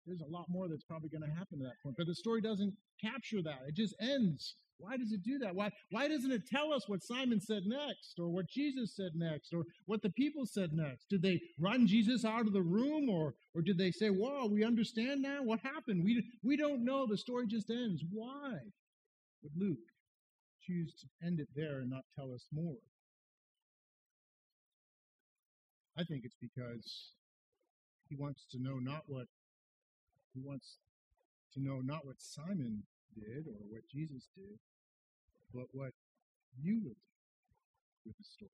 there's 0.04 0.20
a 0.20 0.30
lot 0.30 0.44
more 0.50 0.68
that's 0.68 0.84
probably 0.84 1.08
going 1.08 1.22
to 1.22 1.34
happen 1.34 1.60
to 1.60 1.64
that 1.64 1.82
point. 1.82 1.96
But 1.96 2.06
the 2.06 2.14
story 2.14 2.42
doesn't 2.42 2.74
capture 3.00 3.40
that. 3.40 3.60
It 3.66 3.74
just 3.74 3.94
ends. 3.98 4.54
Why 4.76 4.98
does 4.98 5.12
it 5.12 5.22
do 5.22 5.38
that? 5.38 5.54
Why, 5.54 5.70
why 5.90 6.06
doesn't 6.08 6.30
it 6.30 6.42
tell 6.46 6.74
us 6.74 6.90
what 6.90 7.02
Simon 7.02 7.40
said 7.40 7.62
next, 7.64 8.18
or 8.18 8.28
what 8.28 8.50
Jesus 8.50 8.96
said 8.96 9.12
next, 9.14 9.54
or 9.54 9.62
what 9.86 10.02
the 10.02 10.10
people 10.10 10.44
said 10.44 10.74
next? 10.74 11.08
Did 11.08 11.22
they 11.22 11.40
run 11.58 11.86
Jesus 11.86 12.22
out 12.22 12.46
of 12.46 12.52
the 12.52 12.60
room, 12.60 13.08
or, 13.08 13.32
or 13.54 13.62
did 13.62 13.78
they 13.78 13.90
say, 13.90 14.10
Whoa, 14.10 14.46
we 14.46 14.64
understand 14.64 15.22
now? 15.22 15.42
What 15.42 15.60
happened? 15.60 16.04
We, 16.04 16.22
we 16.44 16.58
don't 16.58 16.84
know. 16.84 17.06
The 17.06 17.16
story 17.16 17.46
just 17.46 17.70
ends. 17.70 18.04
Why 18.12 18.58
would 19.42 19.52
Luke 19.56 19.78
choose 20.60 20.92
to 21.00 21.26
end 21.26 21.40
it 21.40 21.48
there 21.56 21.80
and 21.80 21.88
not 21.88 22.04
tell 22.14 22.34
us 22.34 22.44
more? 22.52 22.76
I 25.98 26.04
think 26.04 26.22
it's 26.24 26.36
because 26.40 27.12
he 28.08 28.14
wants 28.14 28.46
to 28.52 28.62
know 28.62 28.78
not 28.78 29.02
what 29.06 29.26
he 30.32 30.40
wants 30.40 30.78
to 31.54 31.60
know 31.60 31.80
not 31.82 32.06
what 32.06 32.20
Simon 32.20 32.84
did 33.14 33.46
or 33.48 33.58
what 33.68 33.82
Jesus 33.90 34.28
did, 34.36 34.58
but 35.52 35.66
what 35.72 35.92
you 36.60 36.80
will 36.84 36.90
do 36.90 38.06
with 38.06 38.16
the 38.16 38.24
story. 38.24 38.50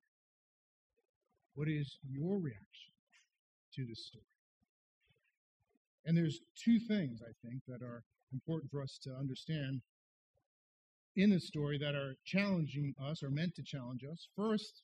What 1.55 1.69
is 1.69 1.99
your 2.09 2.39
reaction 2.39 2.93
to 3.75 3.85
the 3.85 3.95
story? 3.95 4.25
And 6.07 6.17
there's 6.17 6.41
two 6.57 6.79
things 6.79 7.21
I 7.23 7.33
think 7.47 7.63
that 7.69 7.85
are 7.85 8.05
important 8.33 8.71
for 8.71 8.83
us 8.83 8.99
to 9.03 9.11
understand 9.15 9.83
in 11.17 11.31
the 11.31 11.41
story 11.41 11.79
that 11.79 11.95
are 11.95 12.15
challenging 12.25 12.95
us 13.03 13.23
or 13.23 13.31
meant 13.31 13.55
to 13.57 13.63
challenge 13.63 14.03
us. 14.11 14.29
First, 14.37 14.83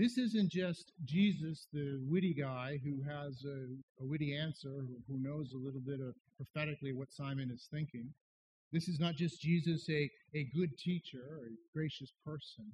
this 0.00 0.16
isn't 0.16 0.50
just 0.50 0.92
Jesus, 1.04 1.66
the 1.74 2.00
witty 2.08 2.32
guy 2.32 2.80
who 2.82 3.02
has 3.02 3.44
a, 3.44 3.66
a 4.02 4.06
witty 4.06 4.34
answer, 4.34 4.70
who, 4.70 4.96
who 5.06 5.22
knows 5.22 5.52
a 5.52 5.58
little 5.58 5.80
bit 5.80 6.00
of 6.00 6.14
prophetically 6.38 6.94
what 6.94 7.12
Simon 7.12 7.50
is 7.54 7.68
thinking. 7.70 8.08
This 8.72 8.88
is 8.88 8.98
not 8.98 9.16
just 9.16 9.42
Jesus, 9.42 9.86
a, 9.90 10.10
a 10.34 10.44
good 10.54 10.78
teacher, 10.78 11.42
a 11.44 11.76
gracious 11.76 12.14
person. 12.24 12.72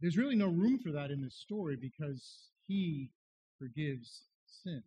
There's 0.00 0.16
really 0.16 0.36
no 0.36 0.46
room 0.46 0.78
for 0.78 0.92
that 0.92 1.10
in 1.10 1.20
this 1.20 1.34
story 1.34 1.76
because 1.80 2.50
he 2.68 3.10
forgives 3.58 4.22
sins. 4.46 4.84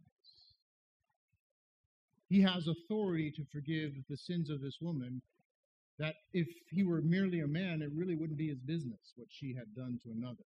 He 2.30 2.42
has 2.42 2.70
authority 2.70 3.32
to 3.32 3.44
forgive 3.52 3.92
the 4.10 4.16
sins 4.16 4.50
of 4.50 4.62
this 4.62 4.78
woman 4.80 5.22
that 6.00 6.16
if 6.34 6.48
he 6.70 6.84
were 6.84 7.02
merely 7.02 7.42
a 7.42 7.48
man, 7.48 7.82
it 7.82 7.90
really 7.96 8.16
wouldn't 8.16 8.38
be 8.38 8.50
his 8.50 8.60
business 8.60 9.14
what 9.16 9.28
she 9.32 9.54
had 9.54 9.74
done 9.76 10.00
to 10.04 10.12
another, 10.12 10.44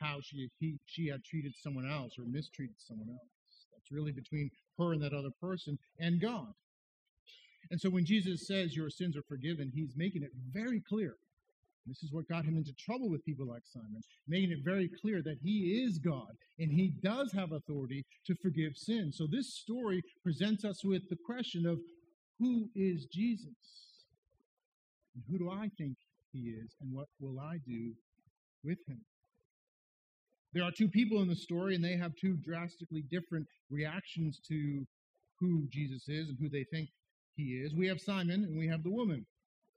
how 0.00 0.18
she, 0.20 0.48
he, 0.58 0.76
she 0.86 1.08
had 1.08 1.24
treated 1.24 1.54
someone 1.56 1.88
else 1.88 2.18
or 2.18 2.24
mistreated 2.24 2.76
someone 2.78 3.10
else. 3.10 3.66
That's 3.72 3.92
really 3.92 4.12
between 4.12 4.50
her 4.78 4.92
and 4.92 5.02
that 5.02 5.12
other 5.12 5.30
person 5.40 5.78
and 6.00 6.20
God. 6.20 6.52
And 7.70 7.80
so 7.80 7.88
when 7.90 8.04
Jesus 8.04 8.46
says 8.46 8.76
your 8.76 8.90
sins 8.90 9.16
are 9.16 9.22
forgiven, 9.28 9.70
he's 9.74 9.96
making 9.96 10.22
it 10.22 10.32
very 10.52 10.80
clear. 10.80 11.16
This 11.86 12.02
is 12.02 12.12
what 12.12 12.28
got 12.28 12.44
him 12.44 12.56
into 12.56 12.72
trouble 12.72 13.10
with 13.10 13.24
people 13.24 13.46
like 13.46 13.62
Simon, 13.66 14.02
making 14.26 14.52
it 14.52 14.64
very 14.64 14.88
clear 14.88 15.22
that 15.22 15.38
he 15.42 15.82
is 15.84 15.98
God 15.98 16.32
and 16.58 16.70
he 16.70 16.94
does 17.02 17.30
have 17.32 17.52
authority 17.52 18.04
to 18.26 18.34
forgive 18.36 18.76
sin. 18.76 19.12
So 19.12 19.26
this 19.26 19.54
story 19.54 20.02
presents 20.22 20.64
us 20.64 20.82
with 20.84 21.02
the 21.10 21.18
question 21.26 21.66
of 21.66 21.78
who 22.38 22.68
is 22.74 23.06
Jesus? 23.12 23.93
And 25.14 25.24
who 25.28 25.38
do 25.38 25.50
I 25.50 25.70
think 25.78 25.96
he 26.32 26.50
is? 26.50 26.74
And 26.80 26.92
what 26.92 27.08
will 27.20 27.40
I 27.40 27.58
do 27.66 27.92
with 28.64 28.78
him? 28.88 29.00
There 30.52 30.62
are 30.62 30.70
two 30.70 30.88
people 30.88 31.20
in 31.20 31.28
the 31.28 31.36
story, 31.36 31.74
and 31.74 31.84
they 31.84 31.96
have 31.96 32.12
two 32.14 32.36
drastically 32.36 33.02
different 33.10 33.46
reactions 33.70 34.40
to 34.48 34.86
who 35.40 35.66
Jesus 35.68 36.08
is 36.08 36.28
and 36.28 36.38
who 36.38 36.48
they 36.48 36.64
think 36.64 36.88
he 37.36 37.60
is. 37.64 37.74
We 37.74 37.88
have 37.88 38.00
Simon 38.00 38.44
and 38.44 38.56
we 38.56 38.68
have 38.68 38.84
the 38.84 38.90
woman. 38.90 39.26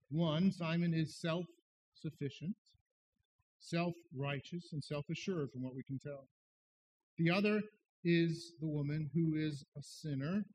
One, 0.09 0.51
Simon 0.51 0.93
is 0.93 1.19
self 1.19 1.45
sufficient, 1.95 2.55
self 3.59 3.93
righteous, 4.15 4.71
and 4.71 4.83
self 4.83 5.05
assured, 5.09 5.51
from 5.51 5.63
what 5.63 5.75
we 5.75 5.83
can 5.83 5.99
tell. 5.99 6.27
The 7.17 7.31
other 7.31 7.61
is 8.03 8.53
the 8.61 8.67
woman 8.67 9.09
who 9.13 9.35
is 9.35 9.65
a 9.77 9.81
sinner 9.81 10.45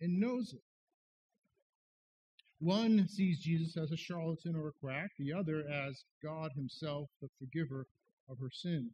and 0.00 0.20
knows 0.20 0.52
it. 0.52 0.60
One 2.62 3.08
sees 3.08 3.40
Jesus 3.40 3.76
as 3.76 3.90
a 3.90 3.96
charlatan 3.96 4.54
or 4.54 4.68
a 4.68 4.72
quack, 4.80 5.10
the 5.18 5.32
other 5.32 5.64
as 5.68 6.04
God 6.22 6.52
Himself, 6.54 7.08
the 7.20 7.28
forgiver 7.40 7.88
of 8.30 8.38
her 8.38 8.50
sins. 8.52 8.92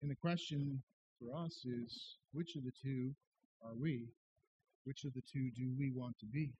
And 0.00 0.08
the 0.08 0.14
question 0.14 0.80
for 1.18 1.36
us 1.36 1.64
is 1.64 2.14
which 2.32 2.54
of 2.54 2.62
the 2.62 2.70
two 2.80 3.10
are 3.64 3.74
we? 3.74 4.04
Which 4.84 5.02
of 5.02 5.12
the 5.14 5.22
two 5.22 5.50
do 5.56 5.72
we 5.76 5.90
want 5.90 6.20
to 6.20 6.26
be? 6.26 6.52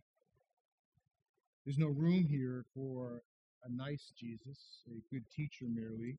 There's 1.64 1.78
no 1.78 1.86
room 1.86 2.26
here 2.28 2.64
for 2.74 3.22
a 3.64 3.70
nice 3.70 4.10
Jesus, 4.18 4.80
a 4.88 5.14
good 5.14 5.24
teacher 5.30 5.66
merely, 5.72 6.18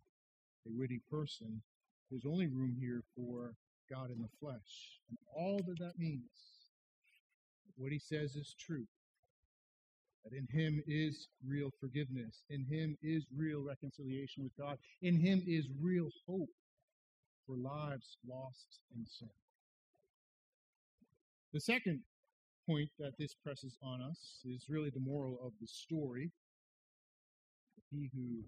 a 0.66 0.70
witty 0.80 1.02
person. 1.12 1.62
There's 2.10 2.26
only 2.26 2.48
room 2.48 2.78
here 2.80 3.04
for 3.18 3.52
God 3.90 4.12
in 4.12 4.22
the 4.22 4.30
flesh. 4.40 5.02
And 5.10 5.18
all 5.36 5.60
that 5.68 5.80
that 5.80 6.00
means 6.00 6.57
what 7.76 7.92
he 7.92 8.00
says 8.00 8.36
is 8.36 8.56
true. 8.60 8.86
That 10.24 10.36
in 10.36 10.48
him 10.52 10.84
is 10.88 11.28
real 11.46 11.72
forgiveness. 11.80 12.44
In 12.50 12.66
him 12.66 12.98
is 13.02 13.26
real 13.36 13.62
reconciliation 13.62 14.44
with 14.44 14.56
God. 14.58 14.78
In 15.02 15.16
him 15.16 15.42
is 15.48 15.68
real 15.82 16.10
hope 16.28 16.50
for 17.46 17.56
lives 17.56 18.18
lost 18.28 18.80
in 18.96 19.06
sin. 19.06 19.30
The 21.54 21.62
second 21.62 22.02
point 22.68 22.90
that 23.00 23.18
this 23.18 23.34
presses 23.34 23.78
on 23.82 24.02
us 24.02 24.42
is 24.44 24.66
really 24.70 24.90
the 24.90 25.00
moral 25.00 25.40
of 25.44 25.54
the 25.62 25.68
story. 25.68 26.32
He 27.90 28.10
who 28.14 28.44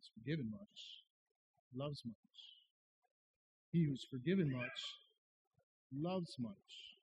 is 0.00 0.10
forgiven 0.18 0.50
much 0.50 1.04
loves 1.74 2.02
much. 2.04 2.16
He 3.70 3.84
who's 3.84 4.04
forgiven 4.10 4.50
much 4.50 4.80
loves 5.94 6.34
much. 6.38 6.95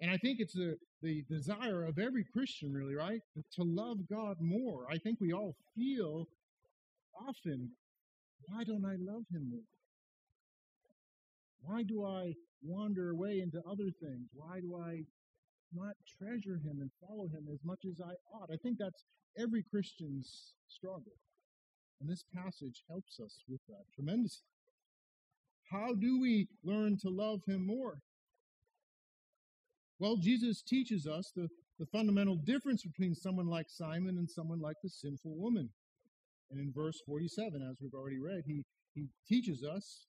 And 0.00 0.10
I 0.10 0.16
think 0.16 0.38
it's 0.40 0.54
the, 0.54 0.76
the 1.02 1.22
desire 1.28 1.84
of 1.84 1.98
every 1.98 2.24
Christian, 2.32 2.72
really, 2.72 2.94
right? 2.94 3.20
To 3.56 3.62
love 3.62 3.98
God 4.08 4.36
more. 4.40 4.86
I 4.90 4.96
think 4.98 5.18
we 5.20 5.32
all 5.32 5.54
feel 5.76 6.26
often, 7.28 7.70
why 8.46 8.64
don't 8.64 8.84
I 8.84 8.96
love 8.98 9.24
Him 9.30 9.50
more? 9.50 9.68
Why 11.62 11.82
do 11.82 12.04
I 12.06 12.32
wander 12.62 13.10
away 13.10 13.40
into 13.40 13.58
other 13.68 13.90
things? 14.00 14.28
Why 14.32 14.60
do 14.60 14.80
I 14.82 15.02
not 15.74 15.94
treasure 16.18 16.56
Him 16.56 16.78
and 16.80 16.90
follow 17.06 17.28
Him 17.28 17.46
as 17.52 17.60
much 17.62 17.80
as 17.84 18.00
I 18.00 18.14
ought? 18.34 18.50
I 18.50 18.56
think 18.56 18.78
that's 18.78 19.04
every 19.38 19.62
Christian's 19.70 20.54
struggle. 20.68 21.12
And 22.00 22.08
this 22.08 22.24
passage 22.34 22.82
helps 22.88 23.20
us 23.20 23.44
with 23.48 23.60
that 23.68 23.84
tremendously. 23.94 24.46
How 25.70 25.92
do 25.92 26.18
we 26.18 26.48
learn 26.64 26.96
to 27.02 27.10
love 27.10 27.40
Him 27.46 27.66
more? 27.66 28.00
Well, 30.00 30.16
Jesus 30.16 30.62
teaches 30.62 31.06
us 31.06 31.30
the, 31.36 31.46
the 31.78 31.84
fundamental 31.84 32.34
difference 32.34 32.82
between 32.82 33.14
someone 33.14 33.46
like 33.46 33.66
Simon 33.68 34.16
and 34.16 34.28
someone 34.28 34.58
like 34.58 34.76
the 34.82 34.88
sinful 34.88 35.36
woman. 35.36 35.68
And 36.50 36.58
in 36.58 36.72
verse 36.74 37.00
47, 37.06 37.62
as 37.70 37.76
we've 37.82 37.92
already 37.92 38.18
read, 38.18 38.42
he, 38.46 38.64
he 38.94 39.08
teaches 39.28 39.62
us 39.62 40.06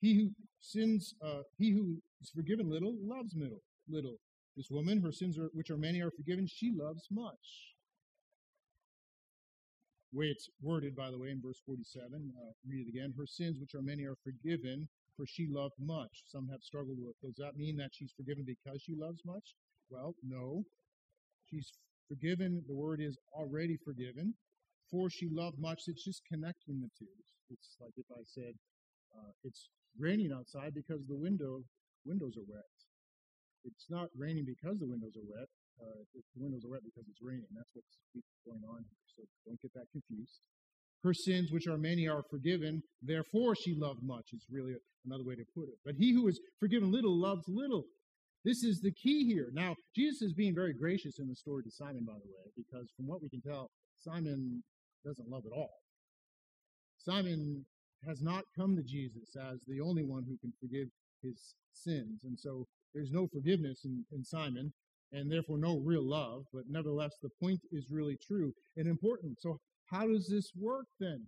he 0.00 0.16
who 0.16 0.30
sins, 0.60 1.14
uh, 1.24 1.42
he 1.56 1.70
who 1.70 2.02
is 2.20 2.30
forgiven 2.34 2.68
little, 2.68 2.96
loves 3.00 3.34
little. 3.36 3.62
little. 3.88 4.16
This 4.56 4.66
woman, 4.68 5.00
her 5.00 5.12
sins, 5.12 5.38
are, 5.38 5.48
which 5.54 5.70
are 5.70 5.78
many, 5.78 6.00
are 6.02 6.10
forgiven. 6.10 6.48
She 6.48 6.72
loves 6.76 7.06
much. 7.10 7.74
Way 10.12 10.26
it's 10.26 10.48
worded, 10.60 10.96
by 10.96 11.10
the 11.10 11.18
way, 11.18 11.30
in 11.30 11.40
verse 11.40 11.60
47, 11.64 12.32
uh, 12.36 12.52
read 12.68 12.86
it 12.86 12.90
again. 12.90 13.14
Her 13.16 13.26
sins, 13.26 13.58
which 13.60 13.74
are 13.74 13.82
many, 13.82 14.04
are 14.04 14.16
forgiven 14.24 14.88
for 15.16 15.26
she 15.26 15.46
loved 15.50 15.74
much. 15.80 16.24
Some 16.26 16.48
have 16.48 16.62
struggled 16.62 16.98
with. 17.00 17.16
Does 17.22 17.36
that 17.38 17.56
mean 17.56 17.76
that 17.78 17.90
she's 17.92 18.12
forgiven 18.16 18.44
because 18.46 18.82
she 18.82 18.94
loves 18.96 19.22
much? 19.24 19.54
Well, 19.90 20.14
no. 20.22 20.64
She's 21.50 21.72
forgiven. 22.08 22.62
The 22.68 22.74
word 22.74 23.00
is 23.00 23.18
already 23.34 23.78
forgiven. 23.84 24.34
for 24.90 25.10
she 25.10 25.28
loved 25.30 25.58
much. 25.58 25.82
It's 25.88 26.04
just 26.04 26.22
connecting 26.30 26.80
the 26.80 26.90
two. 26.98 27.10
It's 27.50 27.76
like 27.80 27.94
if 27.96 28.06
I 28.12 28.22
said, 28.24 28.54
uh, 29.16 29.32
it's 29.44 29.68
raining 29.98 30.32
outside 30.32 30.74
because 30.74 31.02
the 31.08 31.16
window 31.16 31.64
windows 32.06 32.36
are 32.38 32.46
wet. 32.48 32.70
It's 33.64 33.86
not 33.90 34.08
raining 34.16 34.44
because 34.46 34.78
the 34.80 34.86
windows 34.88 35.16
are 35.16 35.26
wet. 35.26 35.48
Uh, 35.80 36.04
the 36.14 36.22
windows 36.36 36.64
are 36.64 36.70
wet 36.70 36.84
because 36.84 37.08
it's 37.08 37.22
raining. 37.22 37.48
That's 37.54 37.70
what's 37.74 37.98
going 38.46 38.62
on 38.68 38.84
here. 38.84 39.02
So 39.16 39.22
don't 39.46 39.60
get 39.60 39.74
that 39.74 39.90
confused. 39.92 40.40
Her 41.04 41.14
sins, 41.14 41.52
which 41.52 41.66
are 41.66 41.78
many, 41.78 42.08
are 42.08 42.24
forgiven. 42.30 42.82
Therefore, 43.02 43.54
she 43.54 43.74
loved 43.74 44.02
much, 44.02 44.30
is 44.32 44.46
really 44.50 44.74
another 45.04 45.24
way 45.24 45.34
to 45.34 45.44
put 45.54 45.68
it. 45.68 45.78
But 45.84 45.94
he 45.96 46.12
who 46.12 46.26
is 46.28 46.40
forgiven 46.58 46.90
little 46.90 47.14
loves 47.14 47.44
little. 47.46 47.84
This 48.44 48.64
is 48.64 48.80
the 48.80 48.92
key 48.92 49.24
here. 49.26 49.50
Now, 49.52 49.74
Jesus 49.94 50.22
is 50.22 50.32
being 50.32 50.54
very 50.54 50.72
gracious 50.74 51.18
in 51.18 51.28
the 51.28 51.34
story 51.34 51.62
to 51.62 51.70
Simon, 51.70 52.04
by 52.06 52.14
the 52.14 52.30
way, 52.30 52.50
because 52.56 52.90
from 52.96 53.06
what 53.06 53.22
we 53.22 53.28
can 53.28 53.40
tell, 53.40 53.70
Simon 53.96 54.62
doesn't 55.04 55.28
love 55.28 55.44
at 55.46 55.56
all. 55.56 55.70
Simon 56.98 57.64
has 58.06 58.22
not 58.22 58.44
come 58.56 58.76
to 58.76 58.82
Jesus 58.82 59.36
as 59.36 59.60
the 59.66 59.80
only 59.80 60.04
one 60.04 60.24
who 60.26 60.36
can 60.38 60.52
forgive 60.60 60.88
his 61.22 61.54
sins. 61.72 62.20
And 62.24 62.38
so 62.38 62.66
there's 62.94 63.10
no 63.10 63.26
forgiveness 63.32 63.84
in, 63.84 64.04
in 64.12 64.24
Simon, 64.24 64.72
and 65.12 65.30
therefore 65.30 65.58
no 65.58 65.78
real 65.78 66.06
love. 66.06 66.44
But 66.52 66.64
nevertheless, 66.68 67.12
the 67.22 67.30
point 67.40 67.60
is 67.72 67.90
really 67.90 68.16
true 68.26 68.52
and 68.76 68.86
important. 68.86 69.40
So, 69.40 69.58
how 69.86 70.06
does 70.06 70.28
this 70.28 70.52
work 70.58 70.86
then? 71.00 71.26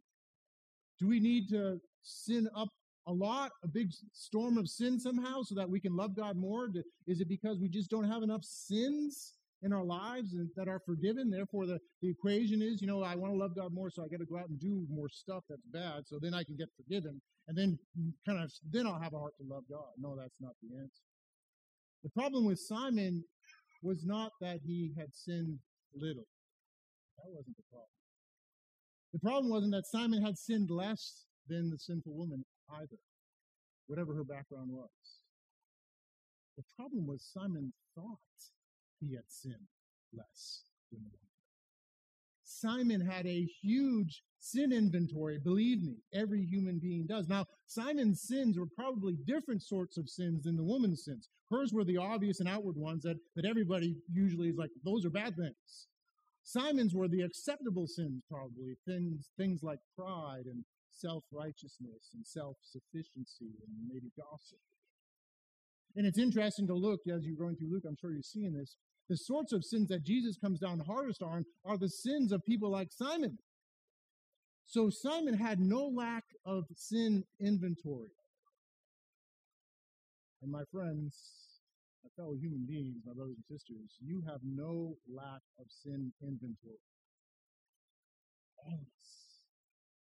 Do 0.99 1.09
we 1.09 1.21
need 1.21 1.49
to 1.51 1.79
sin 2.03 2.49
up 2.57 2.69
a 3.07 3.13
lot, 3.13 3.53
a 3.63 3.69
big 3.69 3.89
storm 4.13 4.59
of 4.59 4.69
sin 4.69 4.99
somehow, 4.99 5.43
so 5.43 5.55
that 5.55 5.69
we 5.69 5.81
can 5.81 5.95
love 5.95 6.17
God 6.17 6.37
more? 6.37 6.69
Is 7.07 7.21
it 7.21 7.29
because 7.29 7.59
we 7.61 7.69
just 7.69 7.91
don't 7.91 8.11
have 8.11 8.23
enough 8.23 8.43
sins 8.43 9.35
in 9.63 9.73
our 9.73 9.85
lives 9.85 10.35
that 10.57 10.69
are 10.69 10.81
forgiven? 10.85 11.31
Therefore, 11.31 11.67
the, 11.67 11.79
the 12.03 12.11
equation 12.11 12.63
is, 12.63 12.81
you 12.81 12.89
know, 12.89 13.03
I 13.03 13.15
want 13.15 13.33
to 13.33 13.39
love 13.39 13.55
God 13.55 13.73
more, 13.73 13.91
so 13.91 14.03
I 14.05 14.09
got 14.09 14.21
to 14.21 14.27
go 14.27 14.39
out 14.39 14.49
and 14.49 14.59
do 14.59 14.87
more 14.91 15.09
stuff 15.09 15.45
that's 15.49 15.67
bad, 15.73 16.07
so 16.07 16.19
then 16.21 16.35
I 16.35 16.43
can 16.43 16.57
get 16.57 16.69
forgiven, 16.77 17.21
and 17.49 17.57
then 17.57 17.79
mm, 17.99 18.13
kind 18.27 18.43
of 18.43 18.51
then 18.73 18.87
I'll 18.87 19.01
have 19.01 19.15
a 19.15 19.19
heart 19.19 19.35
to 19.39 19.47
love 19.49 19.65
God. 19.71 19.93
No, 19.99 20.17
that's 20.17 20.41
not 20.41 20.53
the 20.63 20.77
answer. 20.77 21.03
The 22.03 22.11
problem 22.11 22.45
with 22.45 22.59
Simon 22.59 23.25
was 23.83 24.05
not 24.05 24.33
that 24.41 24.61
he 24.65 24.93
had 24.99 25.15
sinned 25.15 25.59
little. 25.95 26.27
That 27.19 27.31
wasn't 27.31 27.57
the 27.57 27.63
problem. 27.71 27.96
The 29.17 29.31
problem 29.31 29.49
wasn't 29.49 29.73
that 29.73 29.87
Simon 29.87 30.23
had 30.23 30.37
sinned 30.37 30.69
less 30.69 31.25
than 31.49 31.71
the 31.71 31.79
sinful 31.79 32.13
woman 32.13 32.45
either, 32.71 32.99
whatever 33.87 34.15
her 34.15 34.25
background 34.25 34.69
was. 34.71 34.91
The 36.59 36.65
problem 36.77 37.07
was 37.07 37.31
Simon 37.33 37.73
thought 37.95 38.19
he 39.01 39.15
had 39.15 39.25
sinned 39.29 39.69
less 40.13 40.65
than 40.93 41.01
the 41.01 41.09
woman. 41.09 41.21
Simon 42.45 43.01
had 43.01 43.27
a 43.27 43.49
huge 43.63 44.21
sin 44.39 44.71
inventory, 44.71 45.39
believe 45.39 45.83
me, 45.83 45.97
every 46.13 46.45
human 46.45 46.79
being 46.79 47.07
does. 47.07 47.27
Now, 47.27 47.47
Simon's 47.69 48.21
sins 48.21 48.59
were 48.59 48.69
probably 48.77 49.17
different 49.27 49.63
sorts 49.63 49.97
of 49.97 50.11
sins 50.11 50.45
than 50.45 50.59
the 50.59 50.63
woman's 50.63 51.07
sins. 51.07 51.31
Hers 51.51 51.73
were 51.73 51.85
the 51.85 51.97
obvious 51.97 52.41
and 52.41 52.49
outward 52.51 52.77
ones 52.77 53.05
that, 53.05 53.17
that 53.35 53.47
everybody 53.47 53.97
usually 54.13 54.51
is 54.51 54.57
like, 54.59 54.71
those 54.85 55.07
are 55.07 55.11
bad 55.11 55.37
things. 55.37 55.87
Simon's 56.47 56.95
were 56.95 57.09
the 57.09 57.23
acceptable 57.23 57.89
sins, 57.89 58.23
probably, 58.31 58.77
things, 58.87 59.31
things 59.37 59.65
like 59.65 59.81
pride 59.99 60.45
and 60.47 60.65
self 60.93 61.25
righteousness 61.33 62.11
and 62.15 62.25
self 62.25 62.57
sufficiency 62.63 63.51
and 63.67 63.89
maybe 63.89 64.13
gossip. 64.17 64.61
And 65.97 66.07
it's 66.07 66.21
interesting 66.21 66.69
to 66.69 66.75
look 66.75 67.01
as 67.13 67.27
you're 67.27 67.37
going 67.37 67.57
through 67.57 67.73
Luke, 67.73 67.83
I'm 67.85 67.97
sure 68.01 68.13
you're 68.13 68.23
seeing 68.23 68.53
this. 68.53 68.77
The 69.09 69.17
sorts 69.17 69.53
of 69.53 69.65
sins 69.65 69.89
that 69.89 70.05
Jesus 70.05 70.37
comes 70.37 70.61
down 70.61 70.79
hardest 70.79 71.21
on 71.21 71.45
are 71.65 71.77
the 71.77 71.89
sins 71.89 72.31
of 72.31 72.45
people 72.45 72.71
like 72.71 72.93
Simon. 72.93 73.39
So 74.67 74.89
Simon 74.89 75.35
had 75.35 75.59
no 75.59 75.87
lack 75.87 76.25
of 76.45 76.67
sin 76.77 77.25
inventory. 77.41 78.11
And 80.43 80.53
my 80.53 80.63
friends, 80.71 81.46
fellow 82.17 82.35
human 82.35 82.65
beings, 82.67 83.05
my 83.05 83.13
brothers 83.13 83.37
and 83.37 83.45
sisters, 83.45 83.97
you 84.01 84.23
have 84.27 84.41
no 84.43 84.97
lack 85.07 85.45
of 85.61 85.67
sin 85.69 86.13
inventory. 86.23 86.81
All 88.57 88.81
of 88.81 88.89
us 88.89 89.45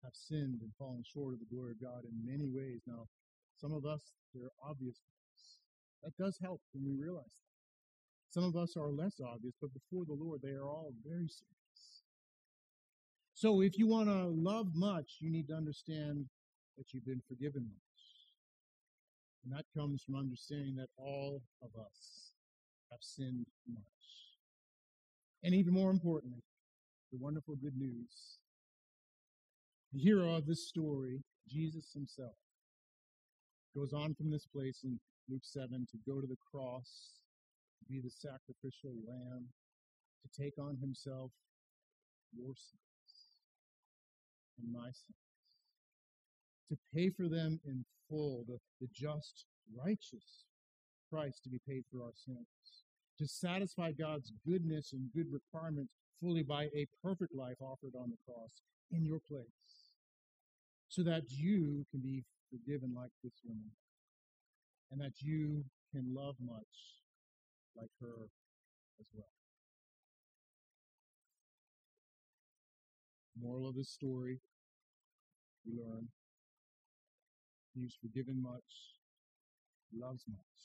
have 0.03 0.13
sinned 0.13 0.61
and 0.61 0.71
fallen 0.77 1.03
short 1.03 1.33
of 1.33 1.39
the 1.39 1.49
glory 1.49 1.71
of 1.71 1.81
God 1.81 2.05
in 2.05 2.13
many 2.23 2.47
ways. 2.47 2.81
Now, 2.85 3.09
some 3.57 3.73
of 3.73 3.85
us, 3.85 4.13
they're 4.33 4.53
obvious 4.63 5.01
ones. 5.01 5.57
That 6.03 6.15
does 6.21 6.37
help 6.41 6.61
when 6.73 6.85
we 6.85 6.93
realize 6.93 7.25
that. 7.25 7.45
Some 8.29 8.43
of 8.43 8.55
us 8.55 8.77
are 8.77 8.91
less 8.91 9.19
obvious, 9.19 9.55
but 9.59 9.73
before 9.73 10.05
the 10.05 10.13
Lord, 10.13 10.41
they 10.43 10.51
are 10.51 10.67
all 10.67 10.93
very 11.03 11.27
serious. 11.27 12.03
So 13.33 13.61
if 13.61 13.77
you 13.77 13.87
want 13.87 14.09
to 14.09 14.27
love 14.27 14.67
much, 14.75 15.17
you 15.19 15.31
need 15.31 15.47
to 15.47 15.55
understand 15.55 16.25
that 16.77 16.93
you've 16.93 17.05
been 17.05 17.21
forgiven 17.27 17.63
much. 17.63 17.84
And 19.45 19.53
that 19.53 19.65
comes 19.77 20.03
from 20.03 20.15
understanding 20.15 20.75
that 20.77 20.89
all 20.97 21.43
of 21.61 21.69
us 21.79 22.31
have 22.91 22.99
sinned 23.01 23.45
much. 23.71 23.83
And 25.43 25.53
even 25.53 25.73
more 25.73 25.91
importantly, 25.91 26.41
the 27.11 27.19
wonderful 27.19 27.55
good 27.55 27.77
news. 27.77 28.39
The 29.93 29.99
hero 29.99 30.35
of 30.35 30.47
this 30.47 30.67
story, 30.67 31.21
Jesus 31.47 31.93
himself, 31.93 32.33
goes 33.75 33.93
on 33.93 34.15
from 34.15 34.31
this 34.31 34.47
place 34.47 34.81
in 34.83 34.99
Luke 35.29 35.43
7 35.43 35.85
to 35.91 35.97
go 36.11 36.19
to 36.19 36.27
the 36.27 36.37
cross 36.51 37.21
to 37.79 37.85
be 37.93 38.01
the 38.01 38.09
sacrificial 38.09 38.93
lamb, 39.07 39.47
to 40.23 40.41
take 40.41 40.57
on 40.59 40.77
himself 40.77 41.31
your 42.35 42.53
sins 42.55 43.31
and 44.59 44.71
my 44.71 44.87
sins, 44.87 45.17
to 46.69 46.77
pay 46.93 47.09
for 47.09 47.27
them 47.27 47.59
in 47.65 47.85
full, 48.15 48.45
the, 48.47 48.57
the 48.79 48.87
just, 48.93 49.45
righteous 49.75 50.45
price 51.11 51.39
to 51.43 51.49
be 51.49 51.59
paid 51.67 51.83
for 51.91 52.03
our 52.03 52.13
sins, 52.15 52.83
to 53.17 53.27
satisfy 53.27 53.91
God's 53.91 54.31
goodness 54.47 54.93
and 54.93 55.09
good 55.13 55.27
requirements 55.31 55.93
fully 56.19 56.43
by 56.43 56.65
a 56.65 56.87
perfect 57.03 57.35
life 57.35 57.57
offered 57.59 57.93
on 57.99 58.09
the 58.09 58.17
cross 58.25 58.61
in 58.91 59.03
your 59.03 59.19
place, 59.27 59.91
so 60.87 61.03
that 61.03 61.23
you 61.29 61.85
can 61.91 61.99
be 61.99 62.23
forgiven 62.49 62.93
like 62.95 63.11
this 63.23 63.33
woman, 63.43 63.71
and 64.91 65.01
that 65.01 65.19
you 65.19 65.65
can 65.91 66.13
love 66.13 66.35
much 66.39 67.01
like 67.75 67.89
her 67.99 68.29
as 68.99 69.07
well. 69.13 69.25
Moral 73.41 73.67
of 73.67 73.75
this 73.75 73.89
story, 73.89 74.39
we 75.65 75.73
learn 75.73 76.07
he's 77.75 77.99
forgiven 77.99 78.41
much, 78.41 78.95
loves 79.91 80.23
much. 80.31 80.61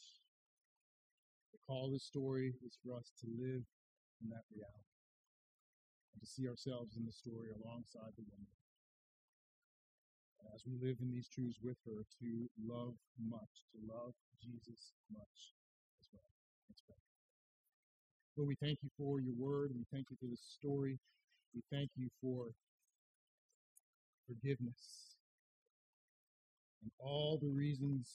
The 1.53 1.59
call 1.67 1.87
of 1.87 1.93
this 1.93 2.07
story 2.07 2.55
is 2.65 2.79
for 2.79 2.97
us 2.97 3.11
to 3.21 3.27
live 3.27 3.67
in 4.23 4.31
that 4.31 4.47
reality 4.55 4.95
and 6.15 6.23
to 6.23 6.27
see 6.27 6.47
ourselves 6.47 6.97
in 6.97 7.05
the 7.05 7.13
story 7.13 7.51
alongside 7.51 8.15
the 8.15 8.27
woman. 8.31 8.55
As 10.55 10.63
we 10.67 10.79
live 10.81 10.97
in 11.03 11.13
these 11.13 11.29
truths 11.29 11.59
with 11.63 11.77
her, 11.87 12.07
to 12.23 12.49
love 12.65 12.95
much, 13.21 13.69
to 13.75 13.79
love 13.87 14.15
Jesus 14.41 14.95
much 15.13 15.55
as 16.01 16.09
well. 16.13 16.33
Let's 16.69 16.83
pray. 16.87 16.97
Lord, 18.37 18.49
we 18.49 18.57
thank 18.57 18.79
you 18.83 18.91
for 18.97 19.21
your 19.21 19.35
word. 19.37 19.71
We 19.77 19.85
thank 19.93 20.07
you 20.11 20.17
for 20.19 20.27
this 20.27 20.41
story. 20.41 20.99
We 21.55 21.63
thank 21.71 21.91
you 21.95 22.09
for 22.23 22.55
forgiveness 24.27 25.10
and 26.83 26.91
all 26.99 27.39
the 27.41 27.49
reasons 27.49 28.11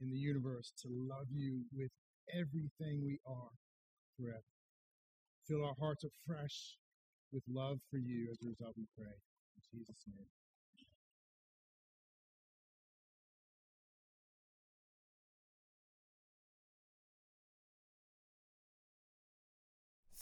in 0.00 0.10
the 0.10 0.18
universe 0.18 0.72
to 0.82 0.88
love 0.88 1.26
you 1.30 1.62
with 1.72 1.90
everything 2.34 3.04
we 3.04 3.18
are 3.26 3.50
forever. 4.18 4.44
Fill 5.46 5.64
our 5.64 5.74
hearts 5.78 6.04
afresh 6.04 6.76
with 7.32 7.42
love 7.48 7.78
for 7.90 7.98
you 7.98 8.28
as 8.30 8.38
a 8.44 8.48
result, 8.48 8.74
we 8.76 8.86
pray. 8.96 9.06
In 9.06 9.78
Jesus' 9.78 10.04
name. 10.06 10.26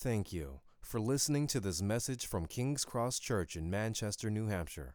Thank 0.00 0.32
you 0.32 0.60
for 0.80 1.00
listening 1.00 1.48
to 1.48 1.58
this 1.58 1.82
message 1.82 2.26
from 2.26 2.46
King's 2.46 2.84
Cross 2.84 3.18
Church 3.18 3.56
in 3.56 3.68
Manchester, 3.68 4.30
New 4.30 4.46
Hampshire. 4.46 4.94